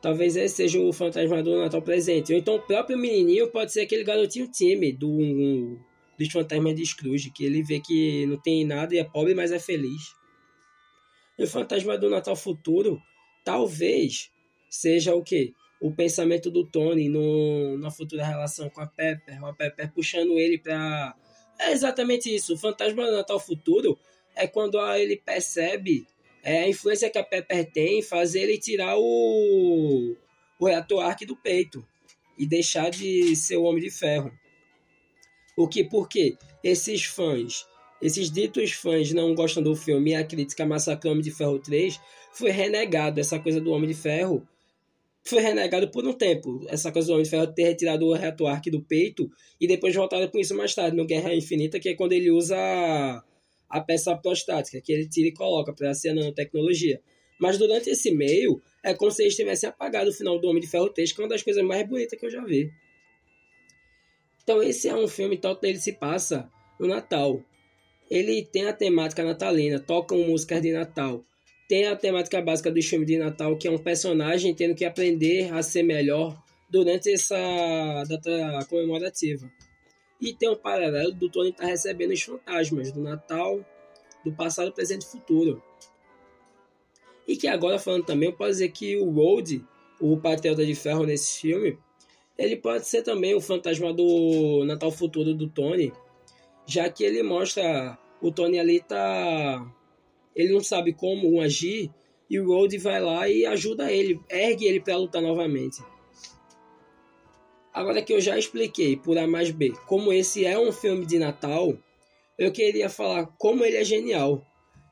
Talvez 0.00 0.34
esse 0.34 0.56
seja 0.56 0.80
o 0.80 0.92
fantasma 0.92 1.42
do 1.42 1.58
Natal 1.58 1.82
presente. 1.82 2.32
Ou 2.32 2.38
então 2.38 2.56
o 2.56 2.60
próprio 2.60 2.96
menininho 2.96 3.48
pode 3.48 3.72
ser 3.72 3.82
aquele 3.82 4.02
garotinho 4.02 4.48
time 4.48 4.92
do, 4.92 5.10
um, 5.10 5.78
dos 6.24 6.32
fantasmas 6.32 6.74
de 6.74 6.84
Scrooge, 6.84 7.30
que 7.30 7.44
ele 7.44 7.62
vê 7.62 7.80
que 7.80 8.26
não 8.26 8.36
tem 8.36 8.64
nada 8.64 8.94
e 8.94 8.98
é 8.98 9.04
pobre, 9.04 9.34
mas 9.34 9.50
é 9.50 9.58
feliz. 9.58 10.14
E 11.38 11.44
o 11.44 11.48
fantasma 11.48 11.96
do 11.96 12.10
Natal 12.10 12.36
futuro 12.36 13.00
talvez 13.42 14.30
seja 14.68 15.14
o 15.14 15.22
quê? 15.22 15.54
O 15.80 15.90
pensamento 15.90 16.50
do 16.50 16.66
Tony 16.66 17.08
no, 17.08 17.78
na 17.78 17.90
futura 17.90 18.24
relação 18.24 18.68
com 18.68 18.82
a 18.82 18.86
Pepper, 18.86 19.42
a 19.42 19.52
Pepper 19.54 19.90
puxando 19.94 20.38
ele 20.38 20.58
para 20.58 21.16
É 21.58 21.72
exatamente 21.72 22.34
isso. 22.34 22.52
O 22.52 22.58
fantasma 22.58 23.06
do 23.06 23.12
Natal 23.12 23.40
futuro 23.40 23.98
é 24.36 24.46
quando 24.46 24.78
ele 24.96 25.16
percebe 25.16 26.06
é, 26.42 26.64
a 26.64 26.68
influência 26.68 27.08
que 27.08 27.18
a 27.18 27.24
Pepper 27.24 27.70
tem 27.72 28.00
em 28.00 28.02
fazer 28.02 28.42
ele 28.42 28.58
tirar 28.58 28.98
o, 28.98 30.16
o 30.58 30.66
reator 30.66 31.02
arc 31.02 31.24
do 31.24 31.36
peito 31.36 31.86
e 32.38 32.46
deixar 32.46 32.90
de 32.90 33.34
ser 33.34 33.56
o 33.56 33.62
Homem 33.62 33.82
de 33.82 33.90
Ferro. 33.90 34.30
O 35.60 35.68
que, 35.68 35.84
por 35.84 36.08
quê? 36.08 36.38
Esses 36.64 37.04
fãs, 37.04 37.66
esses 38.00 38.30
ditos 38.30 38.72
fãs 38.72 39.12
não 39.12 39.34
gostam 39.34 39.62
do 39.62 39.76
filme 39.76 40.12
e 40.12 40.14
a 40.14 40.24
crítica 40.24 40.64
massacrou 40.64 41.12
Homem 41.12 41.22
de 41.22 41.30
Ferro 41.30 41.58
3, 41.58 42.00
foi 42.32 42.50
renegado 42.50 43.20
essa 43.20 43.38
coisa 43.38 43.60
do 43.60 43.70
Homem 43.70 43.90
de 43.90 43.94
Ferro. 43.94 44.42
Foi 45.22 45.42
renegado 45.42 45.90
por 45.90 46.06
um 46.06 46.14
tempo, 46.14 46.64
essa 46.66 46.90
coisa 46.90 47.08
do 47.08 47.12
Homem 47.12 47.24
de 47.24 47.30
Ferro 47.30 47.46
ter 47.48 47.64
retirado 47.64 48.06
o 48.06 48.14
reator 48.14 48.48
arc 48.48 48.70
do 48.70 48.80
peito 48.80 49.30
e 49.60 49.66
depois 49.66 49.94
voltado 49.94 50.30
com 50.30 50.38
isso 50.38 50.56
mais 50.56 50.74
tarde 50.74 50.96
no 50.96 51.04
Guerra 51.04 51.34
Infinita, 51.34 51.78
que 51.78 51.90
é 51.90 51.94
quando 51.94 52.12
ele 52.12 52.30
usa 52.30 52.56
a 53.68 53.80
peça 53.82 54.16
prostática, 54.16 54.80
que 54.80 54.90
ele 54.90 55.06
tira 55.06 55.28
e 55.28 55.34
coloca 55.34 55.74
para 55.74 55.92
ser 55.92 56.14
nanotecnologia. 56.14 57.02
Mas 57.38 57.58
durante 57.58 57.90
esse 57.90 58.10
meio, 58.10 58.62
é 58.82 58.94
como 58.94 59.10
se 59.10 59.24
eles 59.24 59.36
tivessem 59.36 59.68
apagado 59.68 60.08
o 60.08 60.14
final 60.14 60.40
do 60.40 60.48
Homem 60.48 60.62
de 60.62 60.68
Ferro 60.68 60.88
3, 60.88 61.12
que 61.12 61.20
é 61.20 61.22
uma 61.22 61.28
das 61.28 61.42
coisas 61.42 61.62
mais 61.62 61.86
bonitas 61.86 62.18
que 62.18 62.24
eu 62.24 62.30
já 62.30 62.42
vi. 62.46 62.70
Então 64.50 64.64
esse 64.64 64.88
é 64.88 64.96
um 64.96 65.06
filme, 65.06 65.36
todo 65.36 65.62
ele 65.62 65.78
se 65.78 65.92
passa 65.92 66.50
no 66.76 66.88
Natal. 66.88 67.40
Ele 68.10 68.44
tem 68.44 68.66
a 68.66 68.72
temática 68.72 69.22
natalina, 69.22 69.78
tocam 69.78 70.18
músicas 70.24 70.60
de 70.60 70.72
Natal. 70.72 71.24
Tem 71.68 71.86
a 71.86 71.94
temática 71.94 72.42
básica 72.42 72.68
do 72.68 72.82
filme 72.82 73.06
de 73.06 73.16
Natal, 73.16 73.56
que 73.56 73.68
é 73.68 73.70
um 73.70 73.78
personagem 73.78 74.52
tendo 74.52 74.74
que 74.74 74.84
aprender 74.84 75.54
a 75.54 75.62
ser 75.62 75.84
melhor 75.84 76.36
durante 76.68 77.12
essa 77.12 77.36
data 78.08 78.66
comemorativa. 78.68 79.48
E 80.20 80.32
tem 80.32 80.50
um 80.50 80.56
paralelo 80.56 81.12
do 81.12 81.30
Tony 81.30 81.50
estar 81.50 81.62
tá 81.62 81.68
recebendo 81.68 82.10
os 82.10 82.20
fantasmas 82.20 82.90
do 82.90 83.00
Natal, 83.00 83.64
do 84.24 84.32
passado, 84.32 84.72
presente 84.72 85.02
e 85.02 85.12
futuro. 85.12 85.62
E 87.24 87.36
que 87.36 87.46
agora 87.46 87.78
falando 87.78 88.04
também, 88.04 88.30
eu 88.30 88.36
posso 88.36 88.50
dizer 88.50 88.72
que 88.72 88.96
o 88.96 89.12
Gold, 89.12 89.64
o 90.00 90.16
Patriota 90.16 90.66
de 90.66 90.74
Ferro 90.74 91.06
nesse 91.06 91.40
filme, 91.40 91.78
ele 92.40 92.56
pode 92.56 92.88
ser 92.88 93.02
também 93.02 93.34
o 93.34 93.40
fantasma 93.40 93.92
do 93.92 94.64
Natal 94.64 94.90
futuro 94.90 95.34
do 95.34 95.46
Tony, 95.46 95.92
já 96.66 96.88
que 96.88 97.04
ele 97.04 97.22
mostra 97.22 97.98
o 98.22 98.32
Tony 98.32 98.58
ali 98.58 98.80
tá 98.80 99.70
ele 100.34 100.54
não 100.54 100.62
sabe 100.62 100.94
como 100.94 101.38
agir 101.42 101.90
e 102.30 102.40
o 102.40 102.46
Gold 102.46 102.78
vai 102.78 102.98
lá 102.98 103.28
e 103.28 103.44
ajuda 103.44 103.92
ele, 103.92 104.18
ergue 104.30 104.64
ele 104.64 104.80
para 104.80 104.96
lutar 104.96 105.20
novamente. 105.20 105.82
Agora 107.74 108.00
que 108.00 108.12
eu 108.12 108.20
já 108.22 108.38
expliquei 108.38 108.96
por 108.96 109.18
A 109.18 109.26
mais 109.26 109.50
B 109.50 109.72
como 109.86 110.10
esse 110.10 110.46
é 110.46 110.58
um 110.58 110.72
filme 110.72 111.04
de 111.04 111.18
Natal, 111.18 111.76
eu 112.38 112.50
queria 112.50 112.88
falar 112.88 113.26
como 113.38 113.66
ele 113.66 113.76
é 113.76 113.84
genial. 113.84 114.46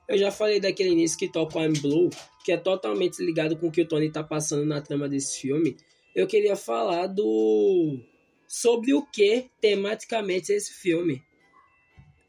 Eu 0.07 0.19
já 0.19 0.31
falei 0.31 0.61
daquele 0.61 0.91
início 0.91 1.19
que 1.19 1.33
toca 1.33 1.61
I'm 1.61 1.73
Blue, 1.81 2.11
que 2.45 2.53
é 2.53 2.59
totalmente 2.59 3.25
ligado 3.25 3.57
com 3.57 3.69
o 3.69 3.73
que 3.73 3.83
o 3.83 3.89
Tony 3.89 4.09
está 4.09 4.23
passando 4.23 4.67
na 4.67 4.83
trama 4.83 5.09
desse 5.09 5.41
filme. 5.41 5.77
Eu 6.19 6.27
queria 6.27 6.57
falar 6.57 7.07
do 7.07 7.97
sobre 8.49 8.93
o 8.93 9.07
que 9.07 9.49
tematicamente 9.61 10.53
é 10.53 10.57
esse 10.57 10.73
filme. 10.73 11.23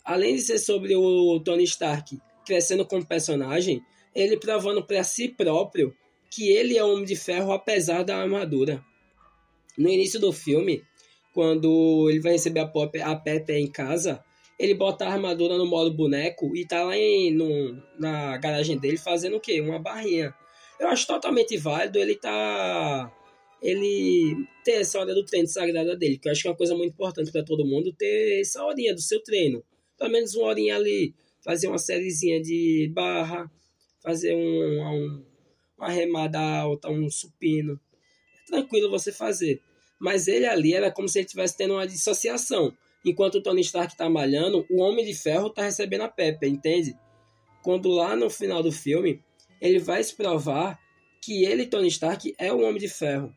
Além 0.05 0.36
de 0.36 0.43
ser 0.43 0.60
sobre 0.60 0.96
o 0.96 1.39
Tony 1.39 1.63
Stark 1.63 2.15
crescendo 2.46 2.86
como 2.86 3.03
personagem, 3.03 3.84
ele 4.13 4.38
provando 4.38 4.86
para 4.86 5.03
si 5.03 5.27
próprio 5.27 5.91
que 6.29 6.51
ele 6.51 6.77
é 6.77 6.84
homem 6.84 7.03
de 7.03 7.15
ferro 7.15 7.51
apesar 7.51 8.03
da 8.03 8.15
armadura. 8.15 8.86
No 9.75 9.89
início 9.89 10.19
do 10.19 10.31
filme, 10.31 10.84
quando 11.34 12.12
ele 12.12 12.19
vai 12.19 12.34
receber 12.34 12.60
a, 12.60 12.67
Pop, 12.67 12.96
a 13.01 13.15
Pepe 13.15 13.53
em 13.53 13.72
casa, 13.72 14.24
ele 14.60 14.75
bota 14.75 15.05
a 15.05 15.13
armadura 15.13 15.58
no 15.58 15.65
modo 15.65 15.91
boneco 15.91 16.55
e 16.55 16.63
tá 16.63 16.84
lá 16.84 16.96
em, 16.96 17.34
no, 17.34 17.81
na 17.98 18.38
garagem 18.38 18.77
dele 18.77 18.98
fazendo 18.98 19.38
o 19.38 19.39
quê? 19.39 19.60
Uma 19.60 19.79
barrinha. 19.79 20.31
Eu 20.79 20.89
acho 20.89 21.08
totalmente 21.08 21.58
válido 21.58 21.98
ele 21.98 22.15
tá. 22.15 23.12
Ele 23.61 24.45
ter 24.63 24.81
essa 24.81 24.99
hora 24.99 25.13
do 25.13 25.25
treino 25.25 25.47
sagrada 25.47 25.95
dele, 25.95 26.17
que 26.17 26.27
eu 26.27 26.31
acho 26.31 26.41
que 26.41 26.47
é 26.47 26.51
uma 26.51 26.57
coisa 26.57 26.75
muito 26.75 26.93
importante 26.93 27.31
para 27.31 27.43
todo 27.43 27.65
mundo 27.65 27.93
ter 27.93 28.39
essa 28.39 28.63
horinha 28.63 28.93
do 28.93 29.01
seu 29.01 29.21
treino. 29.21 29.63
Pelo 29.97 30.11
menos 30.11 30.33
uma 30.35 30.47
horinha 30.47 30.75
ali, 30.75 31.13
fazer 31.43 31.67
uma 31.67 31.77
sériezinha 31.77 32.41
de 32.41 32.89
barra, 32.93 33.51
fazer 34.01 34.33
um, 34.33 34.39
um, 34.39 35.25
uma 35.77 35.89
remada 35.89 36.39
alta, 36.39 36.89
um 36.89 37.09
supino. 37.09 37.79
É 38.43 38.51
tranquilo 38.51 38.89
você 38.89 39.11
fazer. 39.11 39.61
Mas 39.99 40.27
ele 40.27 40.45
ali 40.45 40.73
era 40.73 40.91
como 40.91 41.09
se 41.09 41.19
ele 41.19 41.25
estivesse 41.25 41.57
tendo 41.57 41.73
uma 41.73 41.85
dissociação. 41.85 42.73
Enquanto 43.05 43.35
o 43.35 43.41
Tony 43.41 43.61
Stark 43.61 43.95
tá 43.95 44.09
malhando, 44.09 44.65
o 44.69 44.81
Homem 44.81 45.05
de 45.05 45.13
Ferro 45.13 45.49
tá 45.49 45.63
recebendo 45.63 46.01
a 46.01 46.07
Pepper, 46.09 46.49
entende? 46.49 46.95
Quando 47.63 47.89
lá 47.89 48.15
no 48.15 48.29
final 48.29 48.63
do 48.63 48.71
filme, 48.71 49.21
ele 49.61 49.79
vai 49.79 50.03
se 50.03 50.15
provar 50.15 50.79
que 51.21 51.45
ele, 51.45 51.65
Tony 51.65 51.87
Stark, 51.87 52.33
é 52.37 52.51
o 52.51 52.61
Homem 52.61 52.79
de 52.79 52.87
Ferro. 52.87 53.33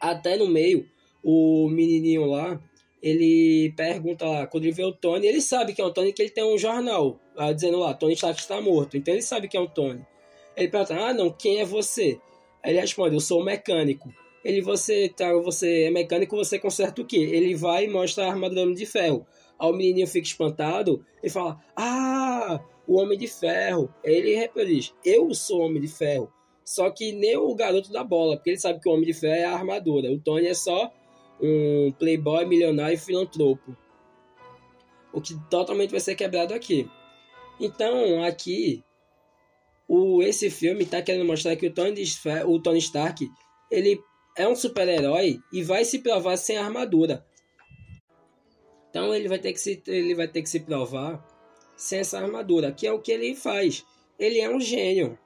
Até 0.00 0.36
no 0.36 0.48
meio, 0.48 0.88
o 1.22 1.68
menininho 1.68 2.24
lá, 2.24 2.60
ele 3.02 3.72
pergunta 3.76 4.24
lá, 4.26 4.46
quando 4.46 4.64
ele 4.64 4.72
vê 4.72 4.84
o 4.84 4.92
Tony, 4.92 5.26
ele 5.26 5.40
sabe 5.40 5.72
que 5.72 5.80
é 5.80 5.84
o 5.84 5.92
Tony, 5.92 6.12
que 6.12 6.22
ele 6.22 6.30
tem 6.30 6.44
um 6.44 6.58
jornal 6.58 7.20
lá, 7.34 7.52
dizendo 7.52 7.78
lá, 7.78 7.94
Tony 7.94 8.14
Stark 8.14 8.40
está 8.40 8.60
morto. 8.60 8.96
Então 8.96 9.14
ele 9.14 9.22
sabe 9.22 9.48
que 9.48 9.56
é 9.56 9.60
o 9.60 9.68
Tony. 9.68 10.04
Ele 10.56 10.68
pergunta, 10.68 10.94
ah 10.94 11.14
não, 11.14 11.30
quem 11.30 11.60
é 11.60 11.64
você? 11.64 12.18
Ele 12.64 12.80
responde, 12.80 13.14
eu 13.14 13.20
sou 13.20 13.40
o 13.40 13.44
mecânico 13.44 14.12
ele 14.44 14.60
você 14.60 15.08
tá, 15.08 15.32
você 15.34 15.84
é 15.84 15.90
mecânico, 15.90 16.36
você 16.36 16.58
conserta 16.58 17.02
o 17.02 17.04
quê? 17.04 17.18
Ele 17.18 17.54
vai 17.54 17.84
e 17.84 17.88
mostra 17.88 18.24
a 18.24 18.30
armadura 18.30 18.72
de 18.74 18.86
ferro. 18.86 19.26
Aí 19.58 19.68
o 19.68 19.72
menininho 19.72 20.06
fica 20.06 20.26
espantado 20.26 21.04
e 21.22 21.28
fala: 21.28 21.60
"Ah, 21.76 22.60
o 22.86 22.98
Homem 22.98 23.18
de 23.18 23.26
Ferro". 23.26 23.92
Ele 24.02 24.48
diz: 24.66 24.94
"Eu 25.04 25.34
sou 25.34 25.60
o 25.60 25.64
Homem 25.66 25.82
de 25.82 25.88
Ferro". 25.88 26.32
Só 26.68 26.90
que 26.90 27.12
nem 27.12 27.34
o 27.34 27.54
garoto 27.54 27.90
da 27.90 28.04
bola, 28.04 28.36
porque 28.36 28.50
ele 28.50 28.58
sabe 28.58 28.78
que 28.78 28.86
o 28.86 28.92
Homem 28.92 29.06
de 29.06 29.14
Ferro 29.14 29.34
é 29.34 29.44
a 29.46 29.54
armadura. 29.54 30.12
O 30.12 30.20
Tony 30.20 30.48
é 30.48 30.52
só 30.52 30.92
um 31.40 31.90
playboy 31.98 32.44
milionário 32.44 32.94
e 32.94 32.98
filantropo. 32.98 33.74
O 35.10 35.18
que 35.18 35.34
totalmente 35.48 35.90
vai 35.90 36.00
ser 36.00 36.14
quebrado 36.14 36.52
aqui. 36.52 36.86
Então, 37.58 38.22
aqui 38.22 38.84
o 39.88 40.22
esse 40.22 40.50
filme 40.50 40.82
está 40.82 41.00
querendo 41.00 41.24
mostrar 41.24 41.56
que 41.56 41.66
o 41.66 41.72
Tony, 41.72 42.04
o 42.46 42.60
Tony 42.60 42.80
Stark 42.80 43.26
ele 43.70 43.98
é 44.36 44.46
um 44.46 44.54
super-herói 44.54 45.40
e 45.50 45.62
vai 45.62 45.86
se 45.86 46.00
provar 46.00 46.36
sem 46.36 46.58
armadura. 46.58 47.24
Então 48.90 49.14
ele 49.14 49.26
vai 49.26 49.38
ter 49.38 49.54
que 49.54 49.58
se 49.58 49.82
ele 49.86 50.14
vai 50.14 50.28
ter 50.28 50.42
que 50.42 50.50
se 50.50 50.60
provar 50.60 51.26
sem 51.78 52.00
essa 52.00 52.18
armadura, 52.18 52.72
que 52.72 52.86
é 52.86 52.92
o 52.92 53.00
que 53.00 53.10
ele 53.10 53.34
faz. 53.34 53.86
Ele 54.18 54.38
é 54.38 54.54
um 54.54 54.60
gênio. 54.60 55.18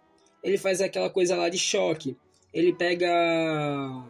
Ele 0.43 0.59
faz 0.59 0.81
aquela 0.81 1.11
coisa 1.11 1.37
lá 1.37 1.49
de 1.49 1.59
choque. 1.59 2.17
Ele 2.53 2.73
pega 2.73 4.05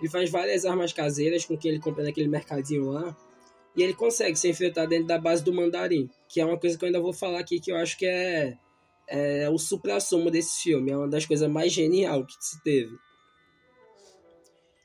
ele 0.00 0.10
faz 0.10 0.28
várias 0.30 0.64
armas 0.64 0.92
caseiras 0.92 1.44
com 1.44 1.56
que 1.56 1.68
ele 1.68 1.78
compra 1.78 2.04
naquele 2.04 2.28
mercadinho 2.28 2.90
lá. 2.90 3.16
E 3.76 3.82
ele 3.82 3.94
consegue 3.94 4.36
se 4.36 4.48
enfrentar 4.48 4.86
dentro 4.86 5.06
da 5.06 5.18
base 5.18 5.42
do 5.42 5.52
mandarim, 5.52 6.08
que 6.28 6.40
é 6.40 6.44
uma 6.44 6.58
coisa 6.58 6.78
que 6.78 6.84
eu 6.84 6.86
ainda 6.86 7.00
vou 7.00 7.12
falar 7.12 7.40
aqui 7.40 7.58
que 7.58 7.72
eu 7.72 7.76
acho 7.76 7.98
que 7.98 8.06
é, 8.06 8.56
é 9.08 9.50
o 9.50 9.58
supra-sumo 9.58 10.30
desse 10.30 10.62
filme, 10.62 10.92
é 10.92 10.96
uma 10.96 11.08
das 11.08 11.26
coisas 11.26 11.48
mais 11.48 11.72
genial 11.72 12.24
que 12.24 12.34
se 12.38 12.62
teve 12.62 12.96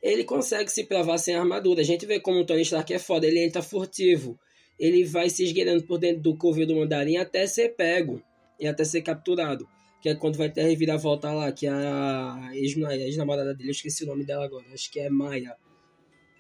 ele 0.02 0.24
consegue 0.24 0.72
se 0.72 0.86
provar 0.86 1.18
sem 1.18 1.36
armadura. 1.36 1.82
A 1.82 1.86
gente 1.86 2.06
vê 2.06 2.20
como 2.20 2.40
o 2.40 2.46
Tony 2.46 2.62
Stark 2.62 2.94
é 2.94 3.00
foda, 3.00 3.28
ele 3.28 3.44
entra 3.44 3.62
furtivo. 3.62 4.40
Ele 4.80 5.04
vai 5.04 5.30
se 5.30 5.44
esgueirando 5.44 5.84
por 5.84 5.98
dentro 5.98 6.22
do 6.22 6.38
covil 6.38 6.66
do 6.66 6.76
mandarim 6.76 7.18
até 7.18 7.46
ser 7.46 7.76
pego 7.76 8.22
e 8.60 8.66
até 8.66 8.86
ser 8.86 9.02
capturado. 9.02 9.68
Que 10.02 10.10
é 10.10 10.16
quando 10.16 10.38
vai 10.38 10.50
ter 10.50 10.62
a 10.62 10.66
reviravolta 10.66 11.32
lá, 11.32 11.52
que 11.52 11.68
a 11.68 12.50
ex-namorada 12.54 13.54
dele, 13.54 13.70
eu 13.70 13.72
esqueci 13.72 14.04
o 14.04 14.08
nome 14.08 14.24
dela 14.24 14.46
agora, 14.46 14.66
acho 14.74 14.90
que 14.92 15.00
é 15.00 15.10
Maia. 15.10 15.56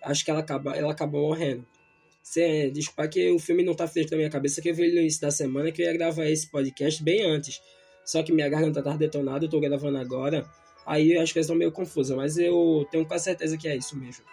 Acho 0.01 0.23
que 0.23 0.31
ela 0.31 0.39
acaba, 0.39 0.75
ela 0.75 0.91
acaba 0.91 1.19
morrendo. 1.19 1.67
Desculpa 2.71 3.07
que 3.07 3.31
o 3.31 3.39
filme 3.39 3.63
não 3.63 3.73
tá 3.73 3.87
feito 3.87 4.11
na 4.11 4.17
minha 4.17 4.29
cabeça, 4.29 4.61
que 4.61 4.69
eu 4.69 4.75
vi 4.75 4.93
no 4.93 4.99
início 4.99 5.19
da 5.19 5.31
semana 5.31 5.71
que 5.71 5.81
eu 5.81 5.87
ia 5.87 5.93
gravar 5.93 6.25
esse 6.25 6.49
podcast 6.49 7.03
bem 7.03 7.23
antes. 7.23 7.61
Só 8.05 8.23
que 8.23 8.31
minha 8.31 8.47
garganta 8.47 8.81
tá 8.81 8.95
detonada, 8.95 9.45
eu 9.45 9.49
tô 9.49 9.59
gravando 9.59 9.97
agora. 9.97 10.45
Aí 10.85 11.17
as 11.17 11.31
coisas 11.31 11.47
estão 11.47 11.55
meio 11.55 11.71
confusas, 11.71 12.15
mas 12.15 12.37
eu 12.37 12.87
tenho 12.89 13.05
quase 13.05 13.25
certeza 13.25 13.57
que 13.57 13.67
é 13.67 13.75
isso 13.75 13.97
mesmo. 13.97 14.23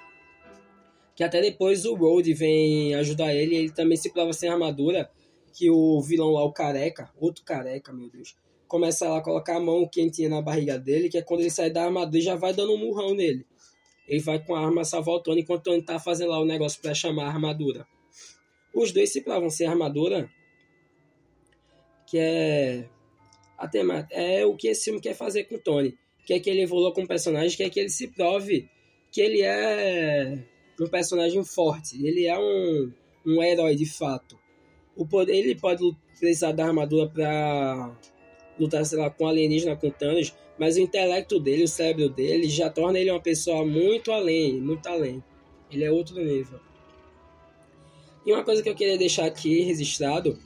Que 1.14 1.24
até 1.24 1.40
depois 1.40 1.84
o 1.84 1.94
Road 1.94 2.32
vem 2.32 2.94
ajudar 2.94 3.34
ele, 3.34 3.56
ele 3.56 3.72
também 3.72 3.96
se 3.96 4.12
prova 4.12 4.32
sem 4.32 4.48
armadura. 4.48 5.10
Que 5.52 5.70
o 5.70 6.00
vilão 6.00 6.30
lá, 6.30 6.44
o 6.44 6.52
careca, 6.52 7.10
outro 7.18 7.42
careca, 7.44 7.92
meu 7.92 8.10
Deus, 8.10 8.36
começa 8.66 9.08
lá 9.08 9.18
a 9.18 9.22
colocar 9.22 9.56
a 9.56 9.60
mão 9.60 9.86
quentinha 9.88 10.28
na 10.28 10.42
barriga 10.42 10.78
dele, 10.78 11.08
que 11.08 11.18
é 11.18 11.22
quando 11.22 11.40
ele 11.40 11.50
sai 11.50 11.70
da 11.70 11.84
armadura 11.84 12.18
e 12.18 12.22
já 12.22 12.34
vai 12.34 12.52
dando 12.52 12.74
um 12.74 12.78
murrão 12.78 13.14
nele. 13.14 13.44
Ele 14.08 14.20
vai 14.20 14.38
com 14.38 14.54
a 14.54 14.64
arma 14.64 14.82
Tony 15.24 15.40
enquanto 15.40 15.64
Tony 15.64 15.82
tá 15.82 15.98
fazendo 15.98 16.30
lá 16.30 16.40
o 16.40 16.44
negócio 16.44 16.80
para 16.80 16.94
chamar 16.94 17.24
a 17.24 17.28
armadura. 17.28 17.86
Os 18.74 18.92
dois 18.92 19.12
se 19.12 19.20
provam 19.22 19.50
sem 19.50 19.66
armadura, 19.66 20.30
que 22.06 22.18
é 22.18 22.88
até 23.58 23.82
é 24.10 24.44
o 24.44 24.54
que 24.54 24.68
esse 24.68 24.84
filme 24.84 25.00
quer 25.00 25.14
fazer 25.14 25.44
com 25.44 25.56
o 25.56 25.58
Tony, 25.58 25.96
que 26.24 26.34
é 26.34 26.40
que 26.40 26.50
ele 26.50 26.62
evolua 26.62 26.92
como 26.92 27.08
personagem, 27.08 27.56
que 27.56 27.62
é 27.62 27.70
que 27.70 27.80
ele 27.80 27.88
se 27.88 28.08
prove 28.08 28.68
que 29.10 29.20
ele 29.20 29.40
é 29.42 30.44
um 30.78 30.86
personagem 30.86 31.42
forte, 31.42 32.06
ele 32.06 32.26
é 32.26 32.38
um, 32.38 32.92
um 33.24 33.42
herói 33.42 33.74
de 33.74 33.86
fato. 33.86 34.38
O 34.94 35.06
poder, 35.06 35.36
ele 35.36 35.54
pode 35.54 35.82
precisar 36.18 36.52
da 36.52 36.66
armadura 36.66 37.08
para 37.08 37.96
lutar, 38.58 38.84
sei 38.84 38.98
lá, 38.98 39.10
com 39.10 39.26
alienígena, 39.26 39.76
com 39.76 39.90
Thanos, 39.90 40.34
mas 40.58 40.76
o 40.76 40.80
intelecto 40.80 41.38
dele, 41.38 41.64
o 41.64 41.68
cérebro 41.68 42.08
dele, 42.08 42.48
já 42.48 42.70
torna 42.70 42.98
ele 42.98 43.10
uma 43.10 43.20
pessoa 43.20 43.64
muito 43.64 44.10
além, 44.10 44.60
muito 44.60 44.86
além. 44.88 45.22
Ele 45.70 45.84
é 45.84 45.90
outro 45.90 46.16
nível. 46.16 46.60
E 48.24 48.32
uma 48.32 48.42
coisa 48.42 48.62
que 48.62 48.68
eu 48.68 48.74
queria 48.74 48.98
deixar 48.98 49.26
aqui 49.26 49.60
registrado 49.60 50.38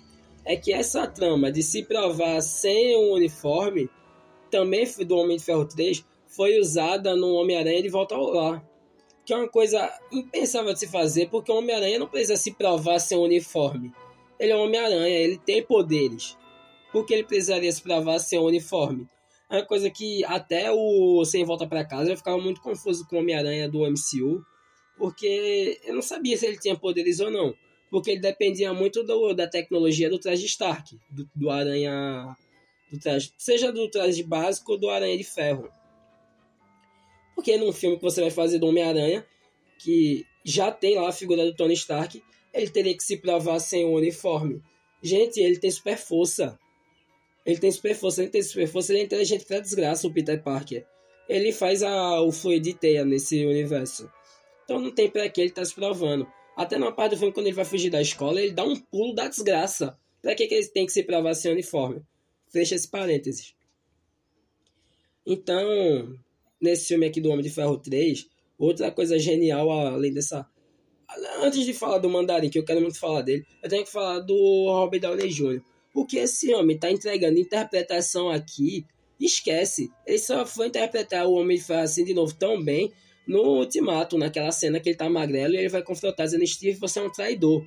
é 0.45 0.57
que 0.57 0.73
essa 0.73 1.07
trama 1.07 1.51
de 1.51 1.63
se 1.63 1.83
provar 1.83 2.41
sem 2.43 2.97
um 2.97 3.13
uniforme, 3.13 3.89
também 4.51 4.87
do 5.07 5.17
Homem 5.17 5.37
de 5.37 5.45
Ferro 5.45 5.65
3, 5.65 6.05
foi 6.27 6.59
usada 6.59 7.17
no 7.17 7.35
Homem-Aranha 7.35 7.83
de 7.83 7.89
Volta 7.89 8.15
ao 8.15 8.31
Lar. 8.31 8.65
Que 9.25 9.33
é 9.33 9.37
uma 9.37 9.49
coisa 9.49 9.91
impensável 10.13 10.73
de 10.73 10.81
se 10.81 10.89
fazer, 10.89 11.29
porque 11.29 11.53
o 11.53 11.57
Homem-Aranha 11.57 11.99
não 11.99 12.07
precisa 12.07 12.37
se 12.37 12.53
provar 12.53 12.99
sem 12.99 13.17
um 13.17 13.23
uniforme. 13.23 13.93
Ele 14.39 14.53
é 14.53 14.57
um 14.57 14.65
Homem-Aranha, 14.65 15.19
ele 15.19 15.39
tem 15.39 15.63
poderes. 15.63 16.37
Por 16.93 17.07
que 17.07 17.15
ele 17.15 17.25
precisaria 17.25 17.71
se 17.71 17.83
provar 17.83 18.17
um 18.35 18.45
uniforme? 18.45 19.09
É 19.51 19.57
uma 19.57 19.67
coisa 19.67 19.91
que 19.91 20.25
até 20.25 20.71
o 20.71 21.25
Sem 21.25 21.45
Volta 21.45 21.67
para 21.67 21.85
Casa 21.85 22.11
eu 22.11 22.17
ficava 22.17 22.39
muito 22.39 22.61
confuso 22.61 23.07
com 23.07 23.17
o 23.17 23.19
Homem-Aranha 23.19 23.69
do 23.69 23.81
MCU, 23.81 24.45
porque 24.97 25.81
eu 25.85 25.95
não 25.95 26.03
sabia 26.03 26.37
se 26.37 26.47
ele 26.47 26.59
tinha 26.59 26.77
poderes 26.77 27.21
ou 27.21 27.31
não. 27.31 27.55
Porque 27.91 28.13
ele 28.13 28.21
dependia 28.21 28.73
muito 28.73 29.03
do, 29.03 29.35
da 29.35 29.49
tecnologia 29.49 30.09
do 30.09 30.21
traje 30.21 30.47
Stark, 30.47 30.97
do, 31.11 31.29
do 31.35 31.51
Aranha. 31.51 32.37
Do 32.93 32.99
traje, 32.99 33.33
seja 33.37 33.73
do 33.73 33.91
traje 33.91 34.23
básico 34.23 34.73
ou 34.73 34.79
do 34.79 34.89
Aranha 34.89 35.17
de 35.17 35.25
Ferro. 35.25 35.69
Porque 37.35 37.57
num 37.57 37.73
filme 37.73 37.97
que 37.97 38.03
você 38.03 38.21
vai 38.21 38.31
fazer 38.31 38.59
do 38.59 38.69
Homem-Aranha, 38.69 39.27
que 39.79 40.25
já 40.45 40.71
tem 40.71 40.97
lá 40.97 41.09
a 41.09 41.13
figura 41.13 41.45
do 41.45 41.55
Tony 41.55 41.75
Stark, 41.75 42.23
ele 42.53 42.69
teria 42.69 42.97
que 42.97 43.03
se 43.03 43.17
provar 43.17 43.59
sem 43.59 43.85
o 43.85 43.97
uniforme. 43.97 44.63
Gente, 45.03 45.41
ele 45.41 45.59
tem 45.59 45.71
super 45.71 45.97
força. 45.97 46.59
Ele 47.51 47.59
tem 47.59 47.73
super 47.73 47.97
força, 47.97 48.23
ele 48.23 48.31
tem 48.31 48.43
super 48.43 48.69
força, 48.69 48.93
ele 48.93 49.01
é 49.01 49.05
inteligente 49.05 49.45
pra 49.45 49.59
desgraça, 49.59 50.07
o 50.07 50.13
Peter 50.13 50.41
Parker. 50.41 50.87
Ele 51.29 51.51
faz 51.51 51.83
a, 51.83 52.21
o 52.23 52.31
fluido 52.31 52.65
de 52.65 52.75
teia 52.75 53.05
nesse 53.05 53.45
universo. 53.45 54.09
Então 54.63 54.81
não 54.81 54.93
tem 54.93 55.11
pra 55.11 55.29
que 55.29 55.41
ele 55.41 55.51
tá 55.51 55.65
se 55.65 55.75
provando. 55.75 56.29
Até 56.57 56.79
na 56.79 56.93
parte 56.93 57.13
do 57.13 57.19
filme, 57.19 57.33
quando 57.33 57.47
ele 57.47 57.57
vai 57.57 57.65
fugir 57.65 57.91
da 57.91 58.01
escola, 58.01 58.41
ele 58.41 58.53
dá 58.53 58.63
um 58.63 58.77
pulo 58.77 59.15
da 59.15 59.27
desgraça. 59.27 59.99
Pra 60.23 60.35
que, 60.35 60.47
que 60.47 60.55
ele 60.55 60.69
tem 60.69 60.87
que 60.87 60.93
se 60.93 61.03
provar 61.03 61.35
sem 61.35 61.51
uniforme? 61.51 62.03
Fecha 62.49 62.77
esse 62.77 62.89
parênteses. 62.89 63.55
Então, 65.27 66.17
nesse 66.61 66.87
filme 66.87 67.07
aqui 67.07 67.21
do 67.21 67.31
Homem 67.31 67.43
de 67.43 67.51
Ferro 67.51 67.79
3, 67.79 68.29
outra 68.57 68.93
coisa 68.93 69.19
genial, 69.19 69.73
além 69.73 70.13
dessa. 70.13 70.47
Antes 71.43 71.65
de 71.65 71.75
falar 71.75 71.99
do 71.99 72.09
Mandarim, 72.09 72.49
que 72.49 72.59
eu 72.61 72.65
quero 72.65 72.81
muito 72.81 73.01
falar 73.01 73.23
dele, 73.23 73.45
eu 73.61 73.69
tenho 73.69 73.85
que 73.85 73.91
falar 73.91 74.21
do 74.21 74.67
Robert 74.69 75.01
Downey 75.01 75.29
Jr. 75.29 75.63
Porque 75.93 76.19
esse 76.19 76.53
homem 76.55 76.79
tá 76.79 76.91
entregando 76.91 77.39
interpretação 77.39 78.31
aqui, 78.31 78.87
esquece. 79.19 79.91
Ele 80.07 80.19
só 80.19 80.47
foi 80.47 80.69
interpretar 80.69 81.27
o 81.27 81.33
Homem 81.33 81.61
assim 81.83 82.05
de 82.05 82.15
novo 82.15 82.35
tão 82.35 82.63
bem 82.63 82.93
no 83.27 83.59
Ultimato, 83.59 84.19
naquela 84.19 84.51
cena 84.51 84.81
que 84.81 84.89
ele 84.89 84.97
tá 84.97 85.09
magrelo 85.09 85.55
e 85.55 85.59
ele 85.59 85.69
vai 85.69 85.83
confrontar 85.83 86.27
dizendo 86.27 86.47
Steve, 86.47 86.79
você 86.79 86.99
é 86.99 87.03
um 87.03 87.11
traidor. 87.13 87.65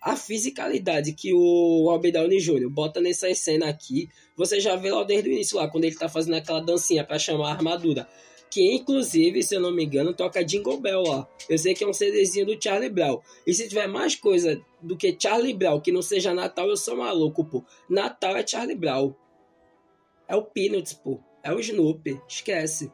A 0.00 0.14
fisicalidade 0.14 1.12
que 1.12 1.32
o 1.32 1.88
Robert 1.88 2.12
Downey 2.12 2.38
Jr. 2.38 2.68
bota 2.68 3.00
nessa 3.00 3.32
cena 3.34 3.68
aqui, 3.68 4.08
você 4.36 4.60
já 4.60 4.76
vê 4.76 4.90
lá 4.90 5.02
desde 5.04 5.28
o 5.28 5.32
início 5.32 5.56
lá, 5.56 5.68
quando 5.68 5.84
ele 5.84 5.96
tá 5.96 6.08
fazendo 6.08 6.34
aquela 6.34 6.60
dancinha 6.60 7.02
para 7.02 7.18
chamar 7.18 7.48
a 7.48 7.52
armadura. 7.52 8.06
Que 8.50 8.74
inclusive, 8.74 9.42
se 9.42 9.54
eu 9.54 9.60
não 9.60 9.72
me 9.72 9.84
engano, 9.84 10.14
toca 10.14 10.44
Jingle 10.44 10.80
Bell 10.80 11.02
lá. 11.02 11.28
Eu 11.48 11.58
sei 11.58 11.74
que 11.74 11.84
é 11.84 11.86
um 11.86 11.92
CDzinho 11.92 12.46
do 12.46 12.62
Charlie 12.62 12.90
Brown. 12.90 13.20
E 13.46 13.52
se 13.52 13.68
tiver 13.68 13.86
mais 13.86 14.14
coisa 14.14 14.60
do 14.80 14.96
que 14.96 15.16
Charlie 15.18 15.54
Brown 15.54 15.80
que 15.80 15.92
não 15.92 16.02
seja 16.02 16.32
Natal, 16.32 16.68
eu 16.68 16.76
sou 16.76 16.96
maluco, 16.96 17.44
pô. 17.44 17.64
Natal 17.88 18.36
é 18.36 18.46
Charlie 18.46 18.76
Brown. 18.76 19.14
É 20.28 20.36
o 20.36 20.42
Peanuts, 20.42 20.94
pô. 20.94 21.20
É 21.42 21.52
o 21.52 21.60
Snoopy. 21.60 22.20
Esquece. 22.28 22.90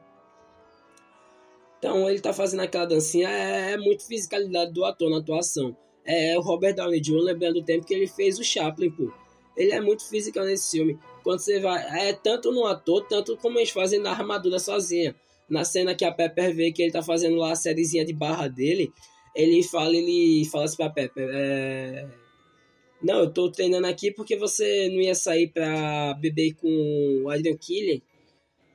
Então 1.79 2.09
ele 2.09 2.21
tá 2.21 2.33
fazendo 2.33 2.61
aquela 2.61 2.87
dancinha, 2.87 3.29
é, 3.29 3.73
é 3.73 3.77
muito 3.77 4.07
fisicalidade 4.07 4.73
do 4.73 4.85
ator 4.85 5.11
na 5.11 5.19
atuação. 5.19 5.77
É 6.05 6.37
o 6.39 6.41
Robert 6.41 6.75
Downey 6.75 7.01
Jr. 7.01 7.21
lembrando 7.21 7.59
o 7.59 7.65
tempo 7.65 7.87
que 7.87 7.95
ele 7.95 8.07
fez 8.07 8.39
o 8.39 8.45
Chaplin, 8.45 8.91
pô. 8.91 9.13
Ele 9.57 9.73
é 9.73 9.81
muito 9.81 10.09
físico 10.09 10.41
nesse 10.41 10.79
filme. 10.79 10.99
Quando 11.23 11.41
você 11.41 11.61
vai. 11.61 12.09
É 12.09 12.13
tanto 12.13 12.51
no 12.51 12.67
ator, 12.67 13.07
tanto 13.07 13.37
como 13.37 13.59
eles 13.59 13.71
fazem 13.71 14.01
na 14.01 14.11
armadura 14.11 14.59
sozinha 14.59 15.15
na 15.53 15.65
cena 15.65 15.95
que 15.95 16.05
a 16.05 16.11
Pepper 16.11 16.55
vê 16.55 16.73
que 16.73 16.83
ele 16.83 16.91
tá 16.91 17.03
fazendo 17.03 17.37
lá 17.37 17.53
a 17.53 17.57
sériezinha 17.57 18.07
de 18.07 18.13
barra 18.15 18.49
dele, 18.49 18.91
ele 19.37 19.63
fala, 19.63 19.95
ele 19.95 20.49
fala 20.51 20.65
assim 20.65 20.77
pra 20.77 20.91
Pepper, 20.91 21.29
é... 21.31 22.09
Não, 23.03 23.21
eu 23.21 23.33
tô 23.33 23.51
treinando 23.51 23.87
aqui 23.87 24.13
porque 24.13 24.37
você 24.37 24.89
não 24.89 25.01
ia 25.01 25.15
sair 25.15 25.49
pra 25.49 26.15
beber 26.15 26.55
com 26.55 27.23
o 27.25 27.31
Adrian 27.31 27.57
Killian. 27.57 28.01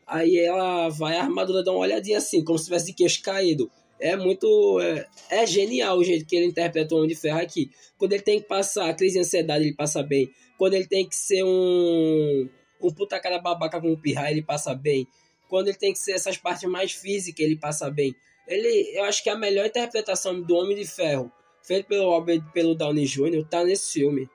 Aí 0.06 0.38
ela 0.38 0.90
vai, 0.90 1.16
a 1.16 1.24
armadura 1.24 1.63
dá 1.63 1.72
uma 1.72 1.80
olhadinha 1.80 2.18
assim, 2.18 2.44
como 2.44 2.60
se 2.60 2.66
tivesse 2.66 2.88
de 2.88 2.94
queixo 2.94 3.22
caído. 3.24 3.72
É 4.00 4.16
muito. 4.18 4.80
É, 4.82 5.08
é, 5.30 5.48
genial 5.48 5.98
o 5.98 6.04
jeito 6.04 6.26
que 6.26 6.36
ele 6.36 6.46
interpreta 6.46 6.94
o 6.94 6.98
Homem 6.98 7.10
de 7.10 7.16
Ferro 7.16 7.40
aqui. 7.40 7.72
Quando 7.98 8.13
ele 8.13 8.22
tem 8.22 8.40
que 8.42 8.48
passar 8.48 8.90
a 8.90 8.94
crise 8.94 9.13
de 9.13 9.22
ansiedade, 9.22 9.63
ele 9.63 9.76
passa 9.76 10.04
bem. 10.04 10.30
Quando 10.58 10.74
ele 10.74 10.86
tem 10.86 11.08
que 11.08 11.16
ser 11.16 11.44
um. 11.44 12.50
Um 12.82 12.92
puta 12.94 13.20
cara 13.20 13.40
babaca 13.40 13.82
com 13.82 13.92
um 13.92 14.00
pirra, 14.00 14.30
ele 14.30 14.44
passa 14.44 14.76
bem 14.76 15.08
quando 15.48 15.68
ele 15.68 15.78
tem 15.78 15.94
que 15.94 16.00
ser 16.00 16.14
essas 16.14 16.38
partes 16.38 16.70
mais 16.70 16.92
físicas, 16.92 17.46
ele 17.46 17.58
passa 17.58 17.90
bem. 17.90 18.16
Ele, 18.48 18.92
eu 18.98 19.04
acho 19.04 19.24
que 19.24 19.30
a 19.30 19.38
melhor 19.38 19.66
interpretação 19.66 20.42
do 20.42 20.56
Homem 20.56 20.76
de 20.76 20.86
Ferro, 20.86 21.32
feito 21.62 21.88
pelo 21.88 22.10
Robert 22.10 22.42
pelo 22.54 22.76
Downey 22.76 23.06
Jr., 23.06 23.46
tá 23.50 23.64
nesse 23.64 23.94
filme. 23.94 24.30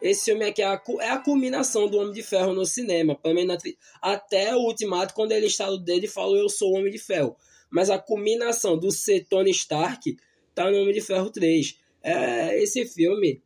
Esse 0.00 0.26
filme 0.26 0.44
aqui 0.44 0.62
é 0.62 0.66
a, 0.66 0.80
é 1.00 1.10
a 1.10 1.18
culminação 1.18 1.88
do 1.88 1.98
Homem 1.98 2.12
de 2.12 2.22
Ferro 2.22 2.54
no 2.54 2.64
cinema. 2.64 3.16
Pelo 3.16 3.34
menos 3.34 3.56
até 4.00 4.54
o 4.54 4.60
Ultimato, 4.60 5.12
quando 5.12 5.32
ele 5.32 5.46
está 5.46 5.66
no 5.66 5.76
dedo 5.76 6.04
e 6.04 6.08
falou 6.08 6.36
Eu 6.36 6.48
sou 6.48 6.72
o 6.72 6.78
Homem 6.78 6.92
de 6.92 6.98
Ferro. 6.98 7.36
Mas 7.70 7.90
a 7.90 7.98
culminação 7.98 8.78
do 8.78 8.90
ser 8.90 9.26
Tony 9.28 9.50
Stark 9.50 10.16
tá 10.54 10.70
no 10.70 10.78
Homem 10.78 10.94
de 10.94 11.00
Ferro 11.00 11.30
3. 11.30 11.78
É, 12.02 12.62
esse 12.62 12.86
filme 12.86 13.42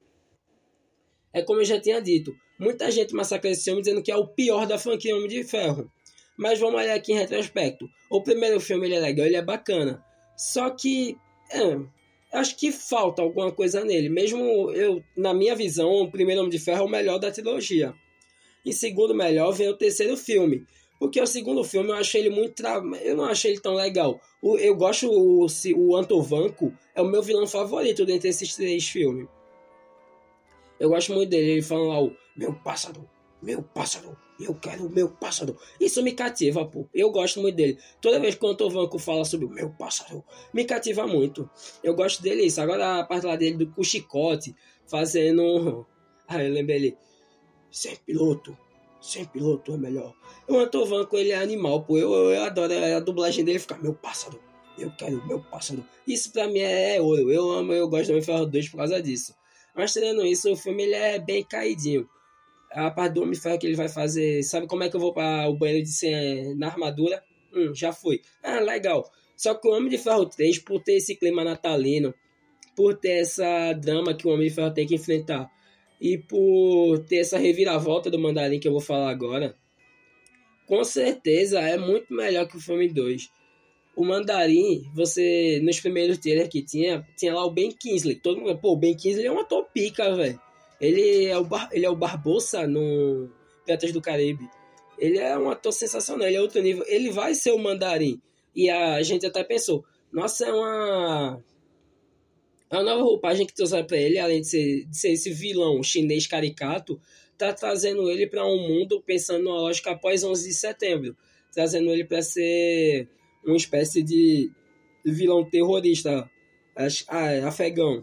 é 1.33 1.43
como 1.43 1.61
eu 1.61 1.65
já 1.65 1.81
tinha 1.81 2.01
dito. 2.01 2.35
Muita 2.59 2.91
gente 2.91 3.15
massacra 3.15 3.51
esse 3.51 3.65
filme 3.65 3.81
dizendo 3.81 4.03
que 4.03 4.13
é 4.13 4.17
o 4.17 4.29
pior 4.29 4.67
da 4.67 4.79
franquia 4.79 5.17
Homem 5.17 5.29
de 5.29 5.43
Ferro. 5.43 5.91
Mas 6.37 6.59
vamos 6.59 6.81
olhar 6.81 6.95
aqui 6.95 7.13
em 7.13 7.17
retrospecto. 7.17 7.89
O 8.11 8.23
primeiro 8.23 8.61
filme 8.61 8.87
ele 8.87 8.95
é 8.95 9.01
legal, 9.01 9.27
ele 9.27 9.37
é 9.37 9.43
bacana. 9.43 10.05
Só 10.37 10.71
que 10.71 11.17
é, 11.51 11.79
acho 12.33 12.57
que 12.57 12.73
falta 12.73 13.23
alguma 13.23 13.53
coisa 13.53 13.85
nele. 13.85 14.09
Mesmo 14.09 14.71
eu, 14.73 15.03
na 15.17 15.35
minha 15.35 15.55
visão, 15.55 15.91
o 15.91 16.11
primeiro 16.11 16.41
Homem 16.41 16.51
de 16.51 16.59
Ferro 16.59 16.83
é 16.83 16.85
o 16.85 16.89
melhor 16.89 17.19
da 17.19 17.31
trilogia. 17.31 17.95
Em 18.65 18.73
segundo 18.73 19.15
melhor 19.15 19.53
vem 19.53 19.69
o 19.69 19.77
terceiro 19.77 20.17
filme. 20.17 20.67
Porque 20.99 21.21
o 21.21 21.27
segundo 21.27 21.65
filme 21.65 21.91
eu 21.91 21.97
achei 21.97 22.21
ele 22.21 22.31
muito. 22.31 22.55
Tra... 22.55 22.81
Eu 23.03 23.17
não 23.17 23.25
achei 23.25 23.51
ele 23.51 23.61
tão 23.61 23.75
legal. 23.75 24.21
O, 24.41 24.57
eu 24.57 24.77
gosto. 24.77 25.11
O, 25.11 25.47
o 25.77 25.97
Antovanco 25.97 26.73
é 26.95 27.03
o 27.03 27.09
meu 27.09 27.21
vilão 27.21 27.47
favorito 27.47 28.07
dentre 28.07 28.29
esses 28.29 28.55
três 28.55 28.89
filmes. 28.89 29.27
Eu 30.79 30.89
gosto 30.89 31.13
muito 31.13 31.29
dele. 31.29 31.53
Ele 31.53 31.63
fala 31.63 31.89
lá 31.89 32.03
o 32.03 32.17
meu 32.37 32.55
pássaro, 32.55 33.05
meu 33.43 33.63
pássaro, 33.63 34.17
eu 34.41 34.55
quero 34.55 34.87
o 34.87 34.91
meu 34.91 35.09
pássaro. 35.09 35.57
Isso 35.81 36.03
me 36.03 36.13
cativa, 36.13 36.65
pô. 36.65 36.89
Eu 36.95 37.11
gosto 37.11 37.41
muito 37.41 37.57
dele. 37.57 37.79
Toda 38.01 38.21
vez 38.21 38.35
que 38.35 38.45
o 38.45 38.49
Antovanco 38.49 38.99
fala 38.99 39.25
sobre 39.25 39.47
o 39.47 39.51
meu 39.51 39.71
pássaro, 39.71 40.25
me 40.53 40.65
cativa 40.65 41.07
muito. 41.07 41.49
Eu 41.83 41.95
gosto 41.95 42.23
dele 42.23 42.45
isso. 42.45 42.61
Agora 42.61 43.01
a 43.01 43.05
parte 43.05 43.27
lá 43.27 43.37
dele 43.37 43.57
do 43.57 43.67
com 43.67 43.83
chicote, 43.83 44.55
fazendo. 44.87 45.87
Ah, 46.29 46.43
eu 46.43 46.51
lembrei 46.51 46.77
ele. 46.77 46.97
Ser 47.71 47.99
piloto 48.07 48.57
sem 49.03 49.25
piloto 49.25 49.75
é 49.75 49.77
melhor. 49.77 50.15
O 50.49 50.57
Antovan 50.57 51.05
com 51.05 51.19
ele 51.19 51.33
é 51.33 51.37
animal, 51.37 51.83
pô. 51.83 51.99
Eu, 51.99 52.13
eu, 52.13 52.31
eu 52.31 52.43
adoro 52.45 52.73
a 52.73 53.01
dublagem 53.01 53.45
dele 53.45 53.59
ficar, 53.59 53.83
meu 53.83 53.93
pássaro, 53.93 54.41
eu 54.79 54.91
quero 54.93 55.27
meu 55.27 55.41
pássaro. 55.41 55.85
Isso 56.07 56.33
pra 56.33 56.47
mim 56.47 56.61
é, 56.61 56.97
é 56.97 57.01
ouro. 57.01 57.31
Eu 57.31 57.51
amo, 57.51 57.73
eu 57.73 57.89
gosto 57.89 58.07
do 58.07 58.13
Homem 58.13 58.23
Ferro 58.23 58.47
2 58.47 58.69
por 58.69 58.77
causa 58.79 59.03
disso. 59.03 59.35
Mas 59.75 59.93
tirando 59.93 60.25
isso, 60.25 60.51
o 60.53 60.57
filme 60.57 60.85
ele 60.85 60.95
é 60.95 61.19
bem 61.19 61.45
caidinho. 61.45 62.09
A 62.75 62.91
parte 62.91 63.15
do 63.15 63.23
Homem 63.23 63.35
Ferro 63.35 63.59
que 63.59 63.67
ele 63.67 63.77
vai 63.77 63.89
fazer. 63.89 64.43
Sabe 64.43 64.67
como 64.67 64.83
é 64.83 64.89
que 64.89 64.97
eu 64.97 65.01
vou 65.01 65.13
para 65.13 65.49
o 65.49 65.57
banheiro 65.57 65.83
de 65.83 65.93
ser 65.93 66.55
na 66.57 66.69
armadura? 66.69 67.23
Hum, 67.55 67.75
já 67.75 67.93
fui. 67.93 68.21
Ah, 68.43 68.61
legal. 68.61 69.11
Só 69.37 69.55
que 69.55 69.67
o 69.69 69.73
Homem 69.73 69.91
de 69.91 69.99
Ferro 69.99 70.27
3, 70.27 70.59
por 70.61 70.83
ter 70.83 70.95
esse 70.95 71.17
clima 71.17 71.45
natalino, 71.45 72.15
por 72.77 72.97
ter 72.97 73.21
essa 73.21 73.73
drama 73.73 74.15
que 74.15 74.27
o 74.27 74.31
Homem 74.31 74.49
de 74.49 74.55
Ferro 74.55 74.73
tem 74.73 74.87
que 74.87 74.95
enfrentar, 74.95 75.51
e 76.01 76.19
por 76.19 76.99
ter 77.01 77.19
essa 77.19 77.39
reviravolta 77.39 78.11
do 78.11 78.19
Mandarim 78.19 78.59
que 78.59 78.67
eu 78.67 78.73
vou 78.73 78.81
falar 78.81 79.11
agora, 79.11 79.57
com 80.67 80.83
certeza 80.85 81.61
é 81.61 81.77
muito 81.77 82.13
melhor 82.15 82.47
que 82.49 82.57
o 82.57 82.61
filme 82.61 82.89
2. 82.89 83.31
O 83.95 84.05
Mandarim, 84.05 84.85
você, 84.95 85.61
nos 85.63 85.79
primeiros 85.79 86.19
trailers 86.19 86.49
que 86.49 86.63
tinha, 86.63 87.07
tinha 87.17 87.35
lá 87.35 87.45
o 87.45 87.51
Ben 87.51 87.71
Kingsley. 87.71 88.17
Todo 88.17 88.41
mundo, 88.41 88.59
pô, 88.59 88.73
o 88.73 88.77
Ben 88.77 88.97
Kingsley 88.97 89.27
é 89.27 89.31
uma 89.31 89.45
topica, 89.45 90.15
velho. 90.15 90.41
Ele 90.83 91.27
é 91.27 91.39
o, 91.39 91.45
Bar, 91.45 91.69
ele 91.71 91.87
é 91.87 91.91
o 91.91 91.95
Barbosa 91.95 92.67
no 92.67 93.31
Piratas 93.65 93.93
do 93.93 94.03
Caribe. 94.03 94.51
Ele 94.99 95.17
é 95.17 95.39
um 95.39 95.49
ator 95.49 95.73
sensacional, 95.73 96.27
ele 96.27 96.37
é 96.37 96.41
outro 96.41 96.61
nível. 96.61 96.85
Ele 96.89 97.09
vai 97.09 97.35
ser 97.35 97.53
o 97.53 97.59
Mandarim. 97.59 98.21
E 98.53 98.69
a 98.69 99.01
gente 99.01 99.25
até 99.25 99.45
pensou, 99.45 99.85
nossa, 100.13 100.45
é 100.45 100.53
uma. 100.53 101.41
É 102.69 102.77
uma 102.77 102.83
nova 102.83 103.03
roupagem 103.03 103.47
que 103.47 103.55
trouxe 103.55 103.81
pra 103.85 103.97
ele, 103.97 104.19
além 104.19 104.41
de 104.41 104.49
ser, 104.49 104.85
de 104.87 104.97
ser 104.97 105.13
esse 105.13 105.31
vilão 105.31 105.83
chinês 105.85 106.27
caricato, 106.27 107.01
tá 107.39 107.53
trazendo 107.53 108.11
ele 108.11 108.27
para 108.27 108.45
um 108.45 108.67
mundo 108.69 109.01
pensando 109.07 109.45
numa 109.45 109.61
lógica 109.61 109.93
após 109.93 110.25
11 110.25 110.49
de 110.49 110.55
setembro. 110.55 111.17
Trazendo 111.53 111.91
ele 111.91 112.05
para 112.05 112.23
ser 112.23 113.09
uma 113.45 113.57
espécie 113.57 114.03
de 114.03 114.51
vilão 115.05 115.49
terrorista 115.49 116.29
afegão. 117.47 118.03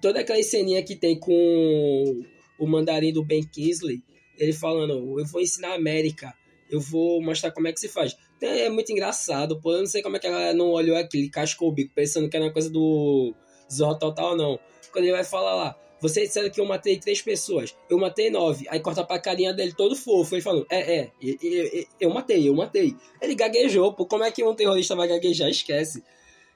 Toda 0.00 0.20
aquela 0.20 0.42
ceninha 0.42 0.82
que 0.82 0.96
tem 0.96 1.18
com 1.18 2.24
o 2.58 2.66
mandarim 2.66 3.12
do 3.12 3.24
Ben 3.24 3.42
Kingsley, 3.42 4.02
ele 4.38 4.52
falando, 4.52 5.18
eu 5.18 5.26
vou 5.26 5.40
ensinar 5.40 5.72
a 5.72 5.74
América, 5.74 6.34
eu 6.70 6.80
vou 6.80 7.22
mostrar 7.22 7.50
como 7.50 7.68
é 7.68 7.72
que 7.72 7.80
se 7.80 7.88
faz. 7.88 8.16
Então, 8.36 8.48
é 8.48 8.70
muito 8.70 8.90
engraçado, 8.90 9.60
pô, 9.60 9.72
eu 9.72 9.80
não 9.80 9.86
sei 9.86 10.02
como 10.02 10.16
é 10.16 10.18
que 10.18 10.26
ela 10.26 10.54
não 10.54 10.70
olhou 10.70 10.96
aquilo, 10.96 11.30
cascou 11.30 11.68
o 11.68 11.72
bico, 11.72 11.92
pensando 11.94 12.28
que 12.28 12.36
era 12.36 12.46
uma 12.46 12.52
coisa 12.52 12.70
do 12.70 13.34
Zorro 13.70 13.98
Total, 13.98 14.36
não. 14.36 14.58
Quando 14.92 15.04
ele 15.04 15.12
vai 15.12 15.24
falar 15.24 15.54
lá, 15.54 15.76
vocês 16.00 16.28
disseram 16.28 16.48
que 16.48 16.60
eu 16.60 16.64
matei 16.64 16.98
três 16.98 17.20
pessoas. 17.20 17.76
Eu 17.88 17.98
matei 17.98 18.30
nove. 18.30 18.66
Aí 18.70 18.80
corta 18.80 19.04
pra 19.04 19.18
carinha 19.18 19.52
dele 19.52 19.74
todo 19.76 19.94
fofo. 19.94 20.34
Ele 20.34 20.42
falou: 20.42 20.66
É, 20.70 20.96
é, 20.96 21.10
eu, 21.20 21.36
eu, 21.42 21.84
eu 22.00 22.10
matei, 22.10 22.48
eu 22.48 22.54
matei. 22.54 22.96
Ele 23.20 23.34
gaguejou, 23.34 23.92
pô. 23.92 24.06
Como 24.06 24.24
é 24.24 24.30
que 24.30 24.42
um 24.42 24.54
terrorista 24.54 24.96
vai 24.96 25.06
gaguejar? 25.06 25.50
Esquece. 25.50 26.02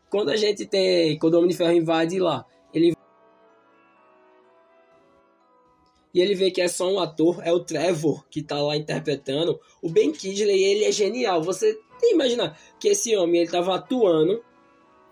Quando 0.09 0.31
a 0.31 0.37
gente 0.37 0.65
tem. 0.65 1.19
Quando 1.19 1.35
o 1.35 1.39
Homem 1.39 1.51
de 1.51 1.57
Ferro 1.59 1.73
invade 1.73 2.19
lá, 2.19 2.47
E 6.15 6.21
ele 6.21 6.35
vê 6.35 6.51
que 6.51 6.61
é 6.61 6.69
só 6.69 6.89
um 6.89 7.01
ator, 7.01 7.43
é 7.43 7.53
o 7.53 7.61
Trevor 7.61 8.25
que 8.31 8.41
tá 8.41 8.63
lá 8.63 8.77
interpretando. 8.77 9.61
O 9.83 9.89
Ben 9.89 10.13
Kingsley, 10.13 10.63
ele 10.63 10.85
é 10.85 10.93
genial. 10.93 11.43
Você 11.43 11.75
tem 11.99 12.11
que 12.11 12.15
imaginar 12.15 12.59
que 12.79 12.89
esse 12.89 13.17
homem, 13.17 13.41
ele 13.41 13.51
tava 13.51 13.75
atuando. 13.75 14.43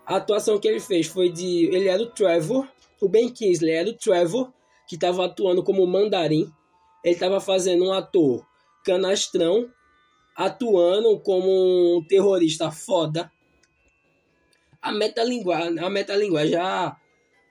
A 0.05 0.15
atuação 0.15 0.57
que 0.57 0.67
ele 0.67 0.79
fez 0.79 1.07
foi 1.07 1.29
de. 1.29 1.65
Ele 1.65 1.89
era 1.89 2.01
o 2.01 2.07
Trevor 2.07 2.67
o 3.03 3.09
Ben 3.09 3.27
Kingsley 3.27 3.73
era 3.73 3.89
o 3.89 3.93
Trevor, 3.93 4.49
que 4.87 4.95
estava 4.95 5.25
atuando 5.25 5.61
como 5.61 5.85
mandarim. 5.85 6.49
Ele 7.03 7.13
estava 7.13 7.41
fazendo 7.41 7.83
um 7.83 7.91
ator 7.91 8.47
canastrão, 8.85 9.69
atuando 10.33 11.19
como 11.19 11.97
um 11.97 12.07
terrorista 12.07 12.71
foda. 12.71 13.29
A 14.81 14.93
metalinguagem, 14.93 15.79
a 15.79 15.89
metalinguagem 15.89 16.51
já. 16.53 16.97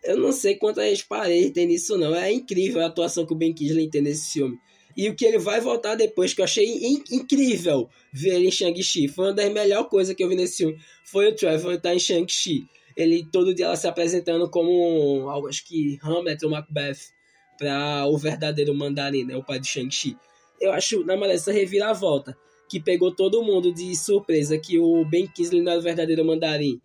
Eu 0.04 0.16
não 0.16 0.32
sei 0.32 0.56
quantas 0.56 1.02
paredes 1.02 1.52
tem 1.52 1.66
nisso, 1.66 1.96
não. 1.96 2.14
É 2.14 2.32
incrível 2.32 2.82
a 2.82 2.86
atuação 2.86 3.24
que 3.24 3.32
o 3.32 3.36
Ben 3.36 3.52
Kingsley 3.52 3.88
tem 3.88 4.02
nesse 4.02 4.32
filme. 4.32 4.58
E 4.96 5.08
o 5.08 5.14
que 5.14 5.24
ele 5.24 5.38
vai 5.38 5.60
voltar 5.60 5.94
depois, 5.94 6.34
que 6.34 6.40
eu 6.40 6.44
achei 6.44 6.66
in 6.66 7.02
incrível 7.10 7.88
ver 8.12 8.34
ele 8.34 8.48
em 8.48 8.50
Shang-Chi. 8.50 9.08
Foi 9.08 9.26
uma 9.26 9.32
das 9.32 9.50
melhores 9.50 9.88
coisas 9.88 10.14
que 10.14 10.22
eu 10.22 10.28
vi 10.28 10.34
nesse 10.34 10.58
filme. 10.58 10.78
Foi 11.04 11.28
o 11.28 11.34
Trevor 11.34 11.74
estar 11.74 11.94
em 11.94 11.98
Shang-Chi 11.98 12.66
ele 12.96 13.26
todo 13.30 13.54
dia 13.54 13.66
ela 13.66 13.76
se 13.76 13.86
apresentando 13.86 14.48
como 14.50 15.28
algo 15.28 15.48
acho 15.48 15.66
que 15.66 15.98
Hamlet 16.02 16.44
ou 16.44 16.50
Macbeth 16.50 17.12
para 17.58 18.06
o 18.06 18.16
verdadeiro 18.18 18.74
mandarim, 18.74 19.24
né, 19.24 19.36
o 19.36 19.44
pai 19.44 19.60
de 19.60 19.68
Shang-Chi. 19.68 20.16
Eu 20.60 20.72
acho 20.72 21.04
na 21.04 21.16
malha 21.16 21.32
essa 21.32 21.52
reviravolta 21.52 22.36
que 22.68 22.80
pegou 22.80 23.14
todo 23.14 23.42
mundo 23.42 23.72
de 23.72 23.94
surpresa 23.96 24.58
que 24.58 24.78
o 24.78 25.04
Ben 25.04 25.26
Kingsley 25.26 25.62
não 25.62 25.72
era 25.72 25.80
o 25.80 25.84
verdadeiro 25.84 26.24
mandarim. 26.24 26.80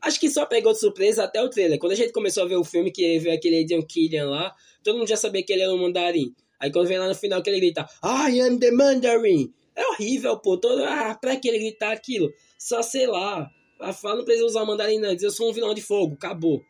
Acho 0.00 0.20
que 0.20 0.30
só 0.30 0.46
pegou 0.46 0.72
de 0.72 0.78
surpresa 0.78 1.24
até 1.24 1.42
o 1.42 1.48
trailer. 1.48 1.78
Quando 1.78 1.92
a 1.92 1.96
gente 1.96 2.12
começou 2.12 2.44
a 2.44 2.46
ver 2.46 2.56
o 2.56 2.64
filme, 2.64 2.90
que 2.90 3.18
veio 3.18 3.34
aquele 3.34 3.62
Adrian 3.62 3.82
Killian 3.82 4.30
lá, 4.30 4.54
todo 4.82 4.98
mundo 4.98 5.08
já 5.08 5.16
sabia 5.16 5.42
que 5.42 5.52
ele 5.52 5.62
era 5.62 5.74
o 5.74 5.78
mandarim. 5.78 6.34
Aí 6.60 6.70
quando 6.72 6.88
vem 6.88 6.98
lá 6.98 7.08
no 7.08 7.14
final 7.14 7.42
que 7.42 7.50
ele 7.50 7.60
grita, 7.60 7.88
I 8.02 8.40
am 8.40 8.58
the 8.58 8.70
mandarin. 8.70 9.52
É 9.74 9.86
horrível, 9.88 10.36
pô. 10.38 10.56
Todo, 10.56 10.84
ah, 10.84 11.16
pra 11.20 11.36
que 11.36 11.48
ele 11.48 11.58
gritar 11.58 11.92
aquilo? 11.92 12.32
Só 12.58 12.82
sei 12.82 13.06
lá. 13.06 13.48
A 13.80 13.92
fala 13.92 14.16
não 14.16 14.24
precisa 14.24 14.46
usar 14.46 14.64
mandarim, 14.64 14.98
não. 14.98 15.12
Eu 15.12 15.30
sou 15.30 15.50
um 15.50 15.52
vilão 15.52 15.72
de 15.72 15.82
fogo, 15.82 16.14
acabou. 16.14 16.62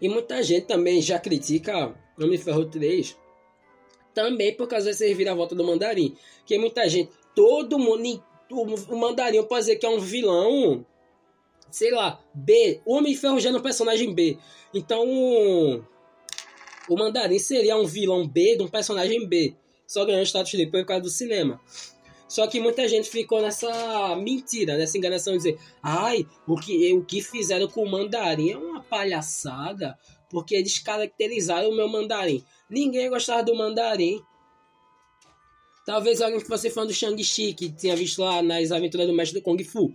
E 0.00 0.08
muita 0.08 0.42
gente 0.42 0.66
também 0.66 1.02
já 1.02 1.18
critica 1.18 1.94
Homem 2.18 2.38
de 2.38 2.44
Ferro 2.44 2.64
3 2.64 3.16
também 4.14 4.54
por 4.54 4.66
causa 4.66 4.86
dessa 4.86 5.04
reviravolta 5.04 5.54
do 5.54 5.64
mandarim. 5.64 6.16
Que 6.44 6.58
muita 6.58 6.88
gente, 6.88 7.10
todo 7.34 7.78
mundo, 7.78 8.22
o 8.50 8.96
mandarim 8.96 9.42
pode 9.44 9.62
dizer 9.62 9.76
que 9.76 9.86
é 9.86 9.88
um 9.88 10.00
vilão, 10.00 10.84
sei 11.70 11.90
lá, 11.90 12.20
B. 12.34 12.80
O 12.84 12.94
Homem 12.94 13.14
de 13.14 13.40
já 13.40 13.50
é 13.50 13.52
um 13.52 13.60
personagem 13.60 14.12
B. 14.12 14.38
Então, 14.74 15.04
o 16.88 16.96
mandarim 16.96 17.38
seria 17.38 17.76
um 17.76 17.86
vilão 17.86 18.26
B 18.26 18.56
de 18.56 18.62
um 18.62 18.68
personagem 18.68 19.26
B. 19.26 19.54
Só 19.86 20.04
ganhou 20.04 20.22
status 20.22 20.52
depois 20.52 20.82
por 20.82 20.88
causa 20.88 21.02
do 21.02 21.10
cinema. 21.10 21.60
Só 22.28 22.46
que 22.46 22.60
muita 22.60 22.86
gente 22.86 23.10
ficou 23.10 23.42
nessa 23.42 24.14
mentira, 24.14 24.76
nessa 24.76 24.96
enganação 24.96 25.32
de 25.32 25.38
dizer, 25.38 25.58
ai, 25.82 26.24
o 26.46 26.56
que, 26.56 26.92
o 26.92 27.04
que 27.04 27.20
fizeram 27.20 27.66
com 27.66 27.82
o 27.82 27.90
mandarim 27.90 28.52
é 28.52 28.56
uma 28.56 28.80
palhaçada, 28.80 29.98
porque 30.30 30.62
descaracterizaram 30.62 31.70
o 31.70 31.74
meu 31.74 31.88
mandarim. 31.88 32.44
Ninguém 32.70 33.10
gostava 33.10 33.42
do 33.42 33.52
mandarim. 33.56 34.22
Talvez 35.84 36.20
alguém 36.20 36.40
que 36.40 36.46
fosse 36.46 36.70
fã 36.70 36.86
do 36.86 36.92
Shang-Chi, 36.92 37.54
que 37.54 37.70
tinha 37.70 37.96
visto 37.96 38.22
lá 38.22 38.42
nas 38.42 38.70
aventuras 38.70 39.06
do 39.06 39.12
mestre 39.12 39.40
do 39.40 39.44
Kung 39.44 39.62
Fu. 39.64 39.92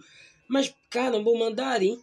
Mas, 0.47 0.73
caramba, 0.89 1.29
o 1.29 1.37
mandarim, 1.37 1.99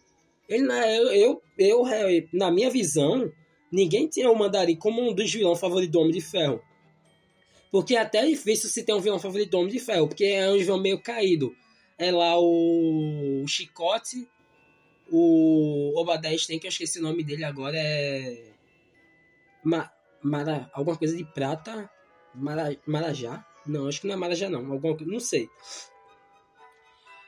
ele, 0.47 0.71
eu, 1.13 1.41
eu, 1.57 1.87
eu, 1.87 2.27
na 2.33 2.51
minha 2.51 2.69
visão, 2.69 3.31
ninguém 3.71 4.07
tinha 4.07 4.29
o 4.29 4.37
mandarim 4.37 4.75
como 4.75 5.01
um 5.01 5.13
dos 5.13 5.31
vilões 5.31 5.59
favoritos 5.59 5.91
do 5.91 5.99
Homem 5.99 6.13
de 6.13 6.21
Ferro. 6.21 6.61
Porque 7.71 7.95
é 7.95 8.01
até 8.01 8.25
difícil 8.25 8.69
se 8.69 8.83
ter 8.83 8.93
um 8.93 8.99
vilão 8.99 9.19
favorito 9.19 9.51
do 9.51 9.57
Homem 9.57 9.71
de 9.71 9.79
Ferro, 9.79 10.07
porque 10.07 10.25
é 10.25 10.49
um 10.49 10.57
vilão 10.57 10.79
meio 10.79 11.01
caído. 11.01 11.55
É 11.97 12.11
lá 12.11 12.39
o, 12.39 13.41
o 13.43 13.47
Chicote, 13.47 14.27
o 15.09 15.93
Obadiah 15.99 16.35
tem 16.47 16.59
que 16.59 16.67
eu 16.67 16.69
esqueci 16.69 16.99
o 16.99 17.03
nome 17.03 17.23
dele 17.23 17.43
agora, 17.43 17.77
é... 17.77 18.51
Ma... 19.63 19.91
Mara... 20.21 20.69
Alguma 20.73 20.95
coisa 20.95 21.15
de 21.15 21.25
prata? 21.25 21.89
Mara... 22.33 22.77
Marajá? 22.85 23.45
Não, 23.65 23.87
acho 23.87 24.01
que 24.01 24.07
não 24.07 24.15
é 24.15 24.17
Marajá 24.17 24.49
não, 24.49 24.71
alguma... 24.71 24.97
não 25.01 25.19
sei. 25.19 25.49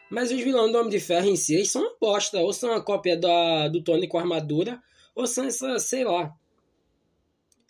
Mas 0.10 0.32
os 0.32 0.40
vilões 0.40 0.72
do 0.72 0.78
Homem 0.78 0.90
de 0.90 1.00
Ferro 1.00 1.28
em 1.28 1.36
si, 1.36 1.56
eles 1.56 1.72
são 1.72 1.82
uma 1.82 1.96
bosta. 2.00 2.40
Ou 2.40 2.54
são 2.54 2.70
uma 2.70 2.82
cópia 2.82 3.18
da, 3.18 3.68
do 3.68 3.84
Tony 3.84 4.08
com 4.08 4.18
armadura, 4.18 4.82
ou 5.16 5.26
são 5.26 5.46
essa, 5.46 5.80
sei 5.80 6.04
lá. 6.04 6.34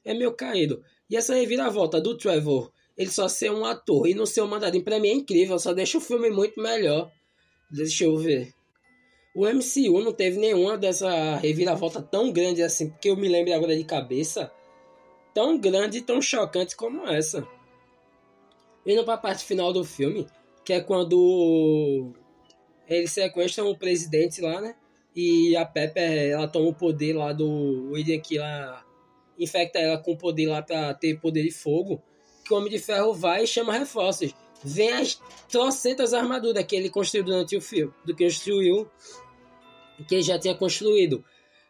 É 0.04 0.14
meio 0.14 0.34
caído. 0.34 0.84
E 1.10 1.16
essa 1.16 1.34
reviravolta 1.34 2.02
do 2.02 2.18
Trevor, 2.18 2.72
ele 2.98 3.12
só 3.12 3.28
ser 3.28 3.52
um 3.52 3.66
ator 3.66 4.08
e 4.08 4.14
não 4.14 4.26
ser 4.26 4.42
um 4.42 4.48
mandarim, 4.48 4.82
pra 4.82 5.00
mim 5.00 5.10
é 5.10 5.14
incrível, 5.14 5.58
só 5.60 5.74
deixa 5.74 5.98
o 5.98 6.02
filme 6.02 6.30
muito 6.30 6.62
melhor. 6.62 7.12
Deixa 7.72 8.04
eu 8.04 8.18
ver. 8.18 8.54
O 9.36 9.46
MCU 9.46 10.02
não 10.02 10.14
teve 10.14 10.40
nenhuma 10.40 10.78
dessa 10.78 11.36
reviravolta 11.36 12.02
tão 12.02 12.32
grande 12.32 12.64
assim, 12.64 12.90
porque 12.90 13.10
eu 13.10 13.18
me 13.18 13.28
lembro 13.28 13.54
agora 13.54 13.76
de 13.76 13.84
cabeça, 13.84 14.52
tão 15.34 15.58
grande 15.58 15.98
e 15.98 16.02
tão 16.02 16.22
chocante 16.22 16.76
como 16.76 17.06
essa. 17.08 17.46
Indo 18.86 19.04
pra 19.04 19.18
parte 19.18 19.44
final 19.44 19.74
do 19.74 19.84
filme, 19.84 20.28
que 20.64 20.74
é 20.74 20.82
quando 20.82 22.14
eles 22.88 23.12
sequestram 23.12 23.70
o 23.70 23.78
presidente 23.78 24.42
lá, 24.42 24.62
né? 24.62 24.76
E 25.16 25.56
a 25.56 25.66
Pepper, 25.66 26.32
ela 26.32 26.48
toma 26.48 26.70
o 26.70 26.74
poder 26.74 27.14
lá 27.14 27.32
do 27.32 27.92
William 27.92 28.20
que 28.20 28.38
lá 28.38 28.86
infecta 29.40 29.80
ela 29.80 29.98
com 29.98 30.16
poder 30.16 30.48
lá 30.48 30.62
pra 30.62 30.94
ter 30.94 31.20
poder 31.20 31.44
de 31.44 31.52
fogo, 31.52 32.02
que 32.44 32.54
o 32.54 32.58
Homem 32.58 32.70
de 32.70 32.80
Ferro 32.80 33.14
vai 33.14 33.44
e 33.44 33.48
chama 33.48 33.74
reforços. 33.74 34.34
Vem 34.64 34.92
as 34.92 35.22
trocentas 35.50 36.14
armaduras 36.14 36.64
que 36.66 36.76
ele 36.76 36.90
construiu 36.90 37.26
durante 37.26 37.56
o 37.56 37.62
filme, 37.62 37.94
do 38.06 38.16
que 38.16 38.24
construiu, 38.24 38.90
que 40.08 40.16
ele 40.16 40.22
já 40.22 40.40
tinha 40.40 40.56
construído. 40.56 41.24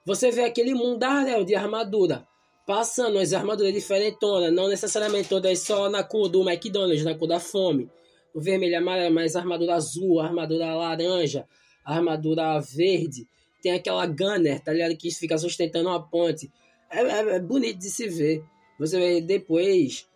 Você 0.06 0.32
vê 0.32 0.44
aquele 0.44 0.74
mundaréu 0.74 1.44
de 1.44 1.56
armadura. 1.56 2.28
Passando 2.66 3.20
as 3.20 3.34
armaduras 3.34 3.74
diferentonas, 3.74 4.52
não 4.52 4.68
necessariamente 4.68 5.30
todas 5.30 5.60
só 5.60 5.90
na 5.90 6.04
cor 6.04 6.28
do 6.28 6.48
McDonald's, 6.48 7.04
na 7.04 7.16
cor 7.16 7.28
da 7.28 7.40
fome. 7.40 7.90
O 8.34 8.42
vermelho 8.42 8.78
amarelo, 8.78 9.14
mas 9.14 9.36
armadura 9.36 9.76
azul, 9.76 10.20
armadura 10.20 10.74
laranja, 10.76 11.48
armadura 11.86 12.60
verde. 12.60 13.28
Tem 13.62 13.72
aquela 13.72 14.06
Gunner, 14.06 14.60
tá 14.60 14.74
ligado? 14.74 14.98
Que 14.98 15.10
fica 15.12 15.38
sustentando 15.38 15.90
uma 15.90 16.02
ponte. 16.02 16.52
É, 16.92 17.02
é, 17.02 17.36
é 17.36 17.40
bonito 17.40 17.80
de 17.80 17.90
se 17.90 18.08
ver. 18.08 18.44
Você 18.80 19.00
vê 19.00 19.22
depois. 19.22 20.08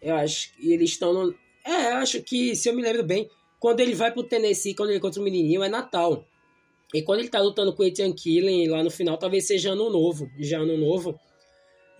Eu 0.00 0.16
acho 0.16 0.52
que 0.54 0.72
eles 0.72 0.90
estão 0.90 1.12
no. 1.12 1.34
É, 1.64 1.92
eu 1.92 1.96
acho 1.96 2.22
que, 2.22 2.56
se 2.56 2.68
eu 2.68 2.74
me 2.74 2.82
lembro 2.82 3.04
bem, 3.04 3.28
quando 3.60 3.80
ele 3.80 3.94
vai 3.94 4.10
pro 4.10 4.24
Tennessee, 4.24 4.74
quando 4.74 4.90
ele 4.90 4.98
contra 4.98 5.20
o 5.20 5.24
menininho, 5.24 5.62
é 5.62 5.68
Natal. 5.68 6.26
E 6.92 7.02
quando 7.02 7.20
ele 7.20 7.28
tá 7.28 7.40
lutando 7.40 7.72
com 7.72 7.82
o 7.82 7.86
Etienne 7.86 8.14
Killing 8.14 8.68
lá 8.68 8.82
no 8.82 8.90
final, 8.90 9.16
talvez 9.16 9.46
seja 9.46 9.72
ano 9.72 9.88
novo. 9.88 10.28
Já 10.38 10.58
ano 10.58 10.76
novo. 10.76 11.18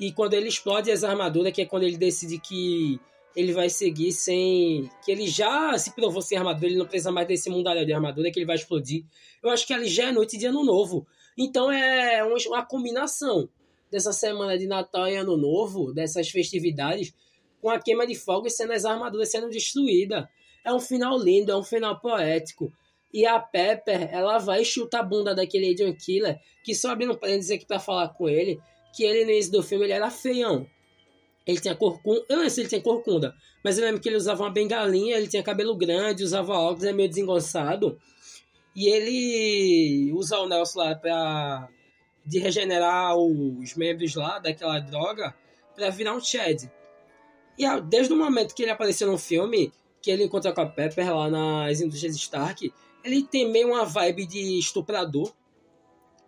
E 0.03 0.11
quando 0.11 0.35
ele 0.35 0.49
explode 0.49 0.91
as 0.91 1.05
armaduras, 1.05 1.53
que 1.53 1.62
é 1.62 1.65
quando 1.65 1.85
ele 1.85 1.97
decide 1.97 2.37
que 2.37 2.99
ele 3.37 3.53
vai 3.53 3.71
seguir 3.71 4.11
sem. 4.11 4.91
Que 5.05 5.12
ele 5.12 5.29
já 5.29 5.79
se 5.79 5.95
provou 5.95 6.21
sem 6.21 6.37
armadura, 6.37 6.67
ele 6.67 6.77
não 6.77 6.88
precisa 6.88 7.12
mais 7.12 7.29
desse 7.29 7.49
mundalhão 7.49 7.85
de 7.85 7.93
armadura, 7.93 8.29
que 8.33 8.41
ele 8.41 8.45
vai 8.45 8.57
explodir. 8.57 9.05
Eu 9.41 9.51
acho 9.51 9.65
que 9.65 9.73
ali 9.73 9.87
já 9.87 10.09
é 10.09 10.12
noite 10.12 10.37
de 10.37 10.45
ano 10.47 10.65
novo. 10.65 11.07
Então 11.38 11.71
é 11.71 12.21
uma 12.25 12.67
combinação 12.67 13.49
dessa 13.93 14.12
semana 14.12 14.59
de 14.59 14.67
Natal 14.67 15.07
e 15.07 15.15
Ano 15.15 15.37
Novo, 15.37 15.93
dessas 15.93 16.29
festividades, 16.29 17.15
com 17.61 17.71
a 17.71 17.79
queima 17.79 18.05
de 18.05 18.17
fogo 18.17 18.49
e 18.49 18.51
sendo 18.51 18.73
as 18.73 18.85
armaduras 18.85 19.31
sendo 19.31 19.49
destruídas. 19.51 20.27
É 20.65 20.75
um 20.75 20.81
final 20.81 21.17
lindo, 21.17 21.53
é 21.53 21.57
um 21.57 21.62
final 21.62 22.01
poético. 22.01 22.73
E 23.15 23.25
a 23.25 23.38
Pepper, 23.38 24.09
ela 24.12 24.38
vai 24.38 24.65
chutar 24.65 24.99
a 24.99 25.05
bunda 25.05 25.33
daquele 25.33 25.73
Agent 25.73 25.97
Killer, 26.05 26.41
que 26.65 26.75
só 26.75 26.91
abrindo 26.91 27.17
parênteses 27.17 27.53
aqui 27.53 27.65
pra 27.65 27.79
falar 27.79 28.09
com 28.09 28.29
ele, 28.29 28.59
que 28.93 29.05
ele 29.05 29.25
no 29.25 29.31
início 29.31 29.53
do 29.53 29.63
filme 29.63 29.85
ele 29.85 29.93
era 29.93 30.11
feião. 30.11 30.67
Ele 31.47 31.61
tinha 31.61 31.75
corcunda, 31.75 32.25
eu 32.29 32.37
não 32.37 32.43
sei 32.45 32.51
se 32.51 32.61
ele 32.61 32.69
tinha 32.69 32.81
corcunda, 32.81 33.35
mas 33.65 33.79
eu 33.79 33.85
lembro 33.85 34.01
que 34.01 34.09
ele 34.09 34.17
usava 34.17 34.45
uma 34.45 34.51
bengalinha, 34.51 35.17
ele 35.17 35.27
tinha 35.27 35.43
cabelo 35.43 35.77
grande, 35.77 36.23
usava 36.23 36.53
óculos, 36.53 36.85
é 36.85 36.93
meio 36.93 37.09
desengonçado. 37.09 37.99
E 38.75 38.89
ele 38.89 40.13
usa 40.13 40.39
o 40.39 40.49
Nelson 40.49 40.79
lá 40.79 40.95
pra 40.95 41.69
de 42.25 42.39
regenerar 42.39 43.17
os 43.17 43.75
membros 43.75 44.15
lá 44.15 44.39
daquela 44.39 44.79
droga 44.79 45.35
para 45.75 45.91
virar 45.91 46.15
um 46.15 46.21
Chad. 46.21 46.71
E 47.59 47.81
desde 47.83 48.13
o 48.13 48.17
momento 48.17 48.55
que 48.55 48.63
ele 48.63 48.71
apareceu 48.71 49.11
no 49.11 49.19
filme, 49.19 49.73
que 50.01 50.11
ele 50.11 50.25
encontra 50.25 50.53
com 50.53 50.61
a 50.61 50.67
Pepper 50.67 51.15
lá 51.15 51.29
nas 51.29 51.81
indústrias 51.81 52.17
Stark, 52.17 52.73
ele 53.05 53.23
tem 53.25 53.51
meio 53.51 53.69
uma 53.69 53.85
vibe 53.85 54.27
de 54.27 54.59
estuprador, 54.59 55.33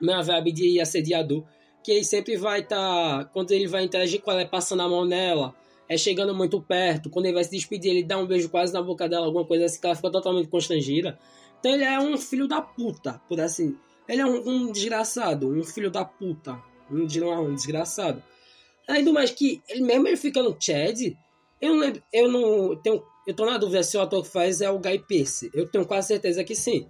uma 0.01 0.23
vibe 0.23 0.53
de 0.53 0.81
assediador 0.81 1.45
que 1.85 1.93
ele 1.93 2.03
sempre 2.03 2.37
vai 2.37 2.61
estar. 2.61 3.19
Tá, 3.19 3.25
quando 3.27 3.53
ele 3.53 3.69
vai 3.69 3.85
interagir 3.85 4.21
com 4.23 4.31
ela, 4.31 4.41
é 4.41 4.47
passando 4.47 4.83
a 4.83 4.89
mão 4.89 5.05
nela, 5.05 5.55
é 5.87 5.97
chegando 5.99 6.35
muito 6.35 6.61
perto. 6.61 7.11
Quando 7.11 7.27
ele 7.27 7.35
vai 7.35 7.45
se 7.45 7.51
despedir, 7.51 7.91
ele 7.91 8.03
dá 8.03 8.17
um 8.17 8.27
beijo 8.27 8.49
quase 8.49 8.73
na 8.73 8.83
boca 8.83 9.07
dela, 9.07 9.27
alguma 9.27 9.45
coisa 9.45 9.67
assim, 9.67 9.79
que 9.79 9.87
ela 9.87 9.95
fica 9.95 10.11
totalmente 10.11 10.49
constrangida. 10.49 11.19
Então 11.61 11.73
ele 11.73 11.85
é 11.85 12.01
um 12.01 12.17
filho 12.17 12.49
da 12.49 12.63
puta, 12.63 13.21
por 13.29 13.39
assim. 13.39 13.77
Ele 14.09 14.23
é 14.23 14.27
um, 14.27 14.49
um 14.49 14.73
desgraçado, 14.73 15.49
um 15.49 15.63
filho 15.63 15.91
da 15.91 16.05
puta. 16.05 16.59
Um, 16.91 17.05
um 17.05 17.55
desgraçado. 17.55 18.23
Ainda 18.89 19.13
mais 19.13 19.31
que 19.31 19.63
ele 19.69 19.83
mesmo 19.83 20.09
ele 20.09 20.17
fica 20.17 20.43
no 20.43 20.57
Chad. 20.59 21.15
Eu 21.61 21.75
não 21.75 21.81
lembro, 21.81 22.03
eu 22.13 22.31
não 22.31 22.77
tenho. 22.77 23.03
Eu 23.27 23.35
tô 23.35 23.47
na 23.47 23.57
dúvida 23.57 23.83
se 23.83 23.97
o 23.97 24.03
ator 24.03 24.23
que 24.23 24.29
faz 24.29 24.61
é 24.61 24.71
o 24.71 24.79
Guy 24.79 24.99
Pearce. 25.07 25.51
Eu 25.55 25.67
tenho 25.71 25.87
quase 25.87 26.09
certeza 26.09 26.45
que 26.45 26.55
sim. 26.55 26.87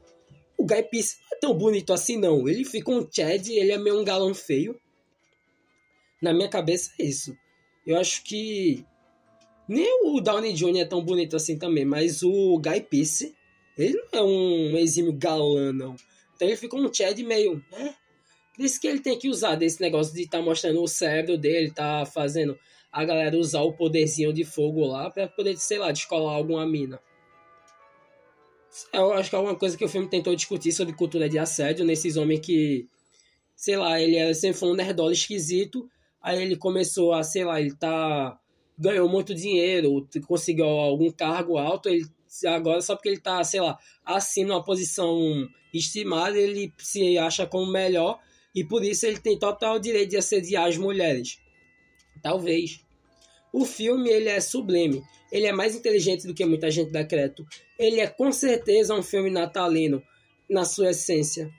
O 0.59 0.65
Guy 0.65 0.83
Pearce 0.85 1.17
não 1.21 1.37
é 1.37 1.41
tão 1.41 1.55
bonito 1.55 1.93
assim, 1.93 2.17
não. 2.17 2.49
Ele 2.49 2.65
fica 2.65 2.91
um 2.91 3.07
Chad, 3.11 3.49
ele 3.49 3.73
é 3.73 3.79
meio 3.79 4.01
um 4.01 4.05
galão 4.05 4.35
feio. 4.35 4.81
Na 6.25 6.33
minha 6.33 6.49
cabeça 6.49 6.91
é 6.99 7.05
isso. 7.05 7.37
Eu 7.87 7.99
acho 7.99 8.25
que 8.25 8.83
nem 9.69 10.07
o 10.07 10.23
Downey 10.23 10.55
Jr. 10.55 10.79
é 10.79 10.85
tão 10.87 11.05
bonito 11.05 11.37
assim 11.37 11.59
também, 11.59 11.85
mas 11.85 12.23
o 12.23 12.59
Guy 12.59 12.81
Pearce, 12.81 13.35
ele 13.77 14.03
não 14.11 14.21
é 14.21 14.23
um 14.23 14.79
exímio 14.79 15.13
galã, 15.13 15.71
não. 15.71 15.95
Então 16.35 16.49
ele 16.49 16.57
fica 16.57 16.77
um 16.77 16.91
Chad 16.91 17.19
meio. 17.19 17.63
É, 17.75 17.93
isso 18.59 18.81
que 18.81 18.87
ele 18.87 19.01
tem 19.01 19.19
que 19.19 19.29
usar 19.29 19.57
desse 19.57 19.83
negócio 19.83 20.15
de 20.15 20.23
estar 20.23 20.39
tá 20.39 20.45
mostrando 20.45 20.83
o 20.83 20.89
cérebro 20.89 21.37
dele, 21.37 21.71
tá 21.71 22.07
fazendo 22.07 22.59
a 22.91 23.05
galera 23.05 23.37
usar 23.37 23.61
o 23.61 23.75
poderzinho 23.75 24.33
de 24.33 24.45
fogo 24.45 24.87
lá 24.87 25.11
para 25.11 25.29
poder, 25.29 25.59
sei 25.59 25.77
lá, 25.77 25.93
descolar 25.93 26.37
alguma 26.37 26.65
mina. 26.65 26.99
Eu 28.95 29.13
acho 29.13 29.29
que 29.29 29.37
é 29.37 29.39
uma 29.39 29.57
coisa 29.57 29.77
que 29.77 29.85
o 29.85 29.89
filme 29.91 30.09
tentou 30.09 30.35
discutir 30.35 30.73
sobre 30.73 30.95
cultura 30.95 31.29
de 31.29 31.39
assédio 31.39 31.85
nesses 31.85 32.17
homens 32.17 32.41
que, 32.41 32.89
sei 33.55 33.77
lá, 33.77 34.01
ele 34.01 34.33
sempre 34.33 34.59
foi 34.59 34.71
um 34.71 34.75
nerdola 34.75 35.13
esquisito 35.13 35.87
Aí 36.25 36.43
ele 36.43 36.57
começou 36.57 37.13
a, 37.13 37.23
sei 37.23 37.45
lá, 37.45 37.61
ele 37.61 37.77
tá 37.77 38.41
ganhou 38.79 39.07
muito 39.07 39.35
dinheiro, 39.35 40.09
conseguiu 40.27 40.65
algum 40.65 41.11
cargo 41.11 41.59
alto, 41.59 41.91
ele 41.91 42.07
agora 42.47 42.81
só 42.81 42.97
porque 42.97 43.11
ele 43.11 43.21
tá, 43.21 43.45
sei 43.45 43.61
lá, 43.61 43.79
assim 44.03 44.43
numa 44.43 44.65
posição 44.65 45.47
estimada, 45.73 46.39
ele 46.39 46.73
se 46.79 47.19
acha 47.19 47.47
como 47.47 47.71
melhor 47.71 48.19
e 48.55 48.65
por 48.65 48.83
isso 48.83 49.05
ele 49.05 49.19
tem 49.19 49.39
total 49.39 49.79
direito 49.79 50.13
de 50.13 50.17
assediar 50.17 50.67
as 50.67 50.79
mulheres. 50.79 51.39
Talvez. 52.23 52.81
O 53.53 53.67
filme 53.67 54.09
ele 54.09 54.31
é 54.31 54.41
sublime. 54.41 55.03
Ele 55.31 55.47
é 55.47 55.53
mais 55.53 55.77
inteligente 55.77 56.27
do 56.27 56.35
que 56.35 56.47
muita 56.47 56.71
gente 56.71 56.91
dá. 56.91 57.07
Ele 57.79 58.01
é 58.01 58.07
com 58.07 58.33
certeza 58.33 58.95
um 58.95 59.03
filme 59.03 59.31
natalino 59.31 60.03
na 60.49 60.65
sua 60.65 60.91
essência. 60.91 61.53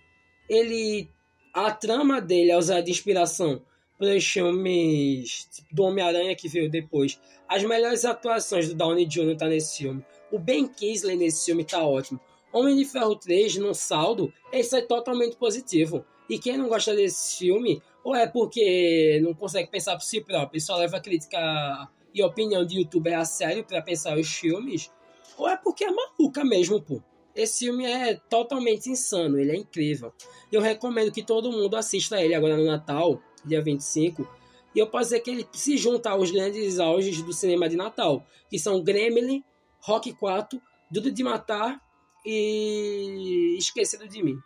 Ele 0.49 1.07
a 1.53 1.71
trama 1.71 2.19
dele 2.19 2.51
é 2.51 2.57
usada 2.57 2.81
de 2.81 2.91
inspiração 2.91 3.61
para 3.97 4.15
os 4.15 4.25
filmes 4.25 5.47
do 5.71 5.83
Homem-Aranha 5.83 6.35
que 6.35 6.47
veio 6.47 6.69
depois. 6.69 7.19
As 7.47 7.63
melhores 7.63 8.05
atuações 8.05 8.67
do 8.67 8.75
Downey 8.75 9.05
Jr. 9.05 9.37
tá 9.37 9.47
nesse 9.47 9.77
filme. 9.77 10.05
O 10.31 10.39
Ben 10.39 10.67
Kingsley 10.67 11.15
nesse 11.15 11.45
filme 11.45 11.63
tá 11.63 11.85
ótimo. 11.85 12.19
Homem 12.51 12.75
de 12.75 12.85
Ferro 12.85 13.15
3, 13.15 13.57
no 13.57 13.73
saldo, 13.73 14.31
ele 14.51 14.67
é 14.71 14.81
totalmente 14.81 15.35
positivo. 15.35 16.05
E 16.29 16.39
quem 16.39 16.57
não 16.57 16.69
gosta 16.69 16.95
desse 16.95 17.37
filme, 17.37 17.81
ou 18.03 18.15
é 18.15 18.27
porque 18.27 19.19
não 19.21 19.33
consegue 19.33 19.69
pensar 19.69 19.95
por 19.95 20.03
si 20.03 20.21
próprio 20.21 20.57
e 20.57 20.61
só 20.61 20.75
leva 20.77 20.99
crítica 20.99 21.89
e 22.13 22.23
opinião 22.23 22.65
de 22.65 22.77
youtuber 22.77 23.19
a 23.19 23.25
sério 23.25 23.63
para 23.63 23.81
pensar 23.81 24.17
os 24.17 24.27
filmes, 24.27 24.89
ou 25.37 25.49
é 25.49 25.57
porque 25.57 25.83
é 25.83 25.91
maluca 25.91 26.43
mesmo, 26.45 26.81
pô. 26.81 27.01
Esse 27.35 27.65
filme 27.65 27.85
é 27.85 28.15
totalmente 28.29 28.89
insano, 28.89 29.37
ele 29.37 29.51
é 29.51 29.55
incrível. 29.57 30.13
Eu 30.49 30.61
recomendo 30.61 31.11
que 31.11 31.21
todo 31.21 31.51
mundo 31.51 31.75
assista 31.75 32.21
ele 32.21 32.33
agora 32.33 32.55
no 32.55 32.63
Natal 32.63 33.21
dia 33.45 33.61
25. 33.61 34.27
E 34.75 34.79
eu 34.79 34.87
posso 34.87 35.05
dizer 35.05 35.21
que 35.21 35.29
ele 35.29 35.47
se 35.53 35.77
junta 35.77 36.09
aos 36.09 36.31
grandes 36.31 36.79
auges 36.79 37.21
do 37.21 37.31
cinema 37.31 37.69
de 37.69 37.77
Natal, 37.77 38.25
que 38.49 38.59
são 38.59 38.83
Gremlin, 38.83 39.43
Rock 39.79 40.13
4, 40.13 40.61
Duro 40.91 41.11
de 41.11 41.23
Matar 41.23 41.81
e 42.25 43.55
Esquecido 43.57 44.07
de 44.07 44.21
Mim. 44.21 44.37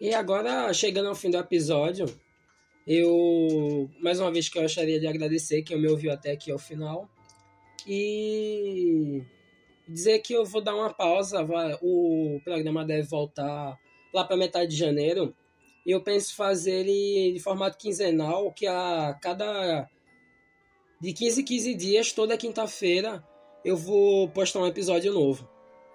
E 0.00 0.14
agora, 0.14 0.72
chegando 0.72 1.08
ao 1.08 1.14
fim 1.14 1.30
do 1.30 1.36
episódio, 1.36 2.06
eu 2.86 3.88
mais 4.00 4.18
uma 4.18 4.32
vez 4.32 4.48
que 4.48 4.58
eu 4.58 4.62
gostaria 4.62 4.98
de 4.98 5.06
agradecer 5.06 5.62
quem 5.62 5.80
me 5.80 5.88
ouviu 5.88 6.10
até 6.10 6.32
aqui 6.32 6.50
ao 6.50 6.58
final 6.58 7.08
e 7.86 9.22
dizer 9.88 10.20
que 10.20 10.32
eu 10.32 10.44
vou 10.44 10.62
dar 10.62 10.74
uma 10.74 10.92
pausa, 10.92 11.46
o 11.80 12.40
programa 12.44 12.84
deve 12.84 13.06
voltar 13.06 13.78
lá 14.12 14.24
para 14.24 14.36
metade 14.36 14.70
de 14.70 14.76
janeiro 14.76 15.34
eu 15.90 16.02
penso 16.02 16.34
fazer 16.36 16.86
ele 16.86 17.32
de 17.32 17.40
formato 17.40 17.76
quinzenal, 17.76 18.52
que 18.52 18.66
a 18.66 19.18
cada 19.20 19.88
de 21.00 21.12
15 21.12 21.40
em 21.40 21.44
15 21.44 21.74
dias, 21.74 22.12
toda 22.12 22.36
quinta-feira, 22.36 23.26
eu 23.64 23.76
vou 23.76 24.28
postar 24.28 24.60
um 24.60 24.66
episódio 24.66 25.12
novo. 25.12 25.48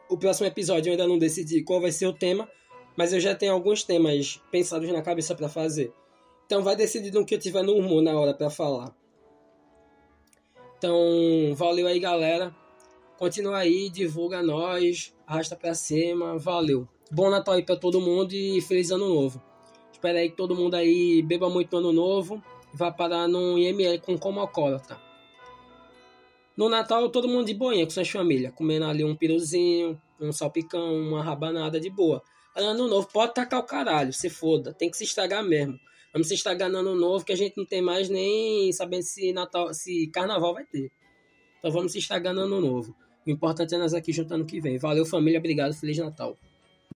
O 0.09 0.17
próximo 0.17 0.47
episódio 0.47 0.89
eu 0.89 0.91
ainda 0.91 1.07
não 1.07 1.17
decidi 1.17 1.63
qual 1.63 1.79
vai 1.79 1.91
ser 1.91 2.07
o 2.07 2.13
tema, 2.13 2.49
mas 2.97 3.13
eu 3.13 3.19
já 3.19 3.33
tenho 3.33 3.53
alguns 3.53 3.83
temas 3.83 4.41
pensados 4.51 4.89
na 4.91 5.01
cabeça 5.01 5.33
para 5.33 5.47
fazer. 5.47 5.93
Então 6.45 6.63
vai 6.63 6.75
decidir 6.75 7.13
no 7.13 7.25
que 7.25 7.35
eu 7.35 7.39
tiver 7.39 7.63
no 7.63 7.75
humor 7.75 8.01
na 8.01 8.19
hora 8.19 8.33
para 8.33 8.49
falar. 8.49 8.93
Então, 10.77 11.55
valeu 11.55 11.87
aí, 11.87 11.99
galera. 11.99 12.55
Continua 13.17 13.57
aí, 13.57 13.89
divulga 13.89 14.43
nós, 14.43 15.13
arrasta 15.25 15.55
pra 15.55 15.73
cima, 15.73 16.37
valeu. 16.37 16.87
Bom 17.11 17.29
Natal 17.29 17.55
aí 17.55 17.63
pra 17.63 17.75
todo 17.75 18.01
mundo 18.01 18.33
e 18.33 18.61
feliz 18.61 18.91
ano 18.91 19.07
novo. 19.07 19.41
Espero 19.97 20.19
aí 20.19 20.29
que 20.29 20.35
todo 20.35 20.55
mundo 20.55 20.75
aí 20.75 21.23
beba 21.23 21.49
muito 21.49 21.71
no 21.71 21.89
ano 21.89 21.91
novo 21.91 22.43
e 22.71 22.77
vá 22.77 22.91
parar 22.91 23.27
no 23.27 23.57
IML 23.57 23.99
com 23.99 24.15
como 24.15 24.39
alcoólatra. 24.39 24.95
No 26.55 26.69
Natal, 26.69 27.09
todo 27.09 27.27
mundo 27.27 27.47
de 27.47 27.55
boinha 27.55 27.83
com 27.83 27.89
suas 27.89 28.07
famílias, 28.07 28.53
comendo 28.53 28.85
ali 28.85 29.03
um 29.03 29.15
piruzinho, 29.15 29.99
um 30.21 30.31
salpicão, 30.31 30.95
uma 30.95 31.23
rabanada 31.23 31.79
de 31.79 31.89
boa. 31.89 32.21
Ano 32.55 32.87
novo, 32.87 33.09
pode 33.11 33.33
tacar 33.33 33.59
o 33.59 33.63
caralho, 33.63 34.13
se 34.13 34.29
foda, 34.29 34.71
tem 34.71 34.87
que 34.87 34.97
se 34.97 35.03
estragar 35.03 35.43
mesmo. 35.43 35.79
Vamos 36.13 36.27
se 36.27 36.35
estragar 36.35 36.69
no 36.69 36.77
ano 36.77 36.93
novo 36.93 37.25
que 37.25 37.33
a 37.33 37.35
gente 37.35 37.57
não 37.57 37.65
tem 37.65 37.81
mais 37.81 38.07
nem 38.07 38.71
sabendo 38.71 39.01
se 39.01 39.33
Natal, 39.33 39.73
se 39.73 40.07
carnaval 40.13 40.53
vai 40.53 40.65
ter. 40.65 40.91
Então 41.57 41.71
vamos 41.71 41.91
se 41.91 41.97
estragar 41.97 42.35
no 42.35 42.41
ano 42.41 42.61
novo. 42.61 42.95
O 43.25 43.31
importante 43.31 43.73
é 43.73 43.79
nós 43.79 43.95
aqui 43.95 44.13
juntando 44.13 44.43
o 44.43 44.47
que 44.47 44.61
vem. 44.61 44.77
Valeu, 44.77 45.07
família. 45.07 45.39
Obrigado. 45.39 45.73
Feliz 45.73 45.97
Natal. 45.97 46.37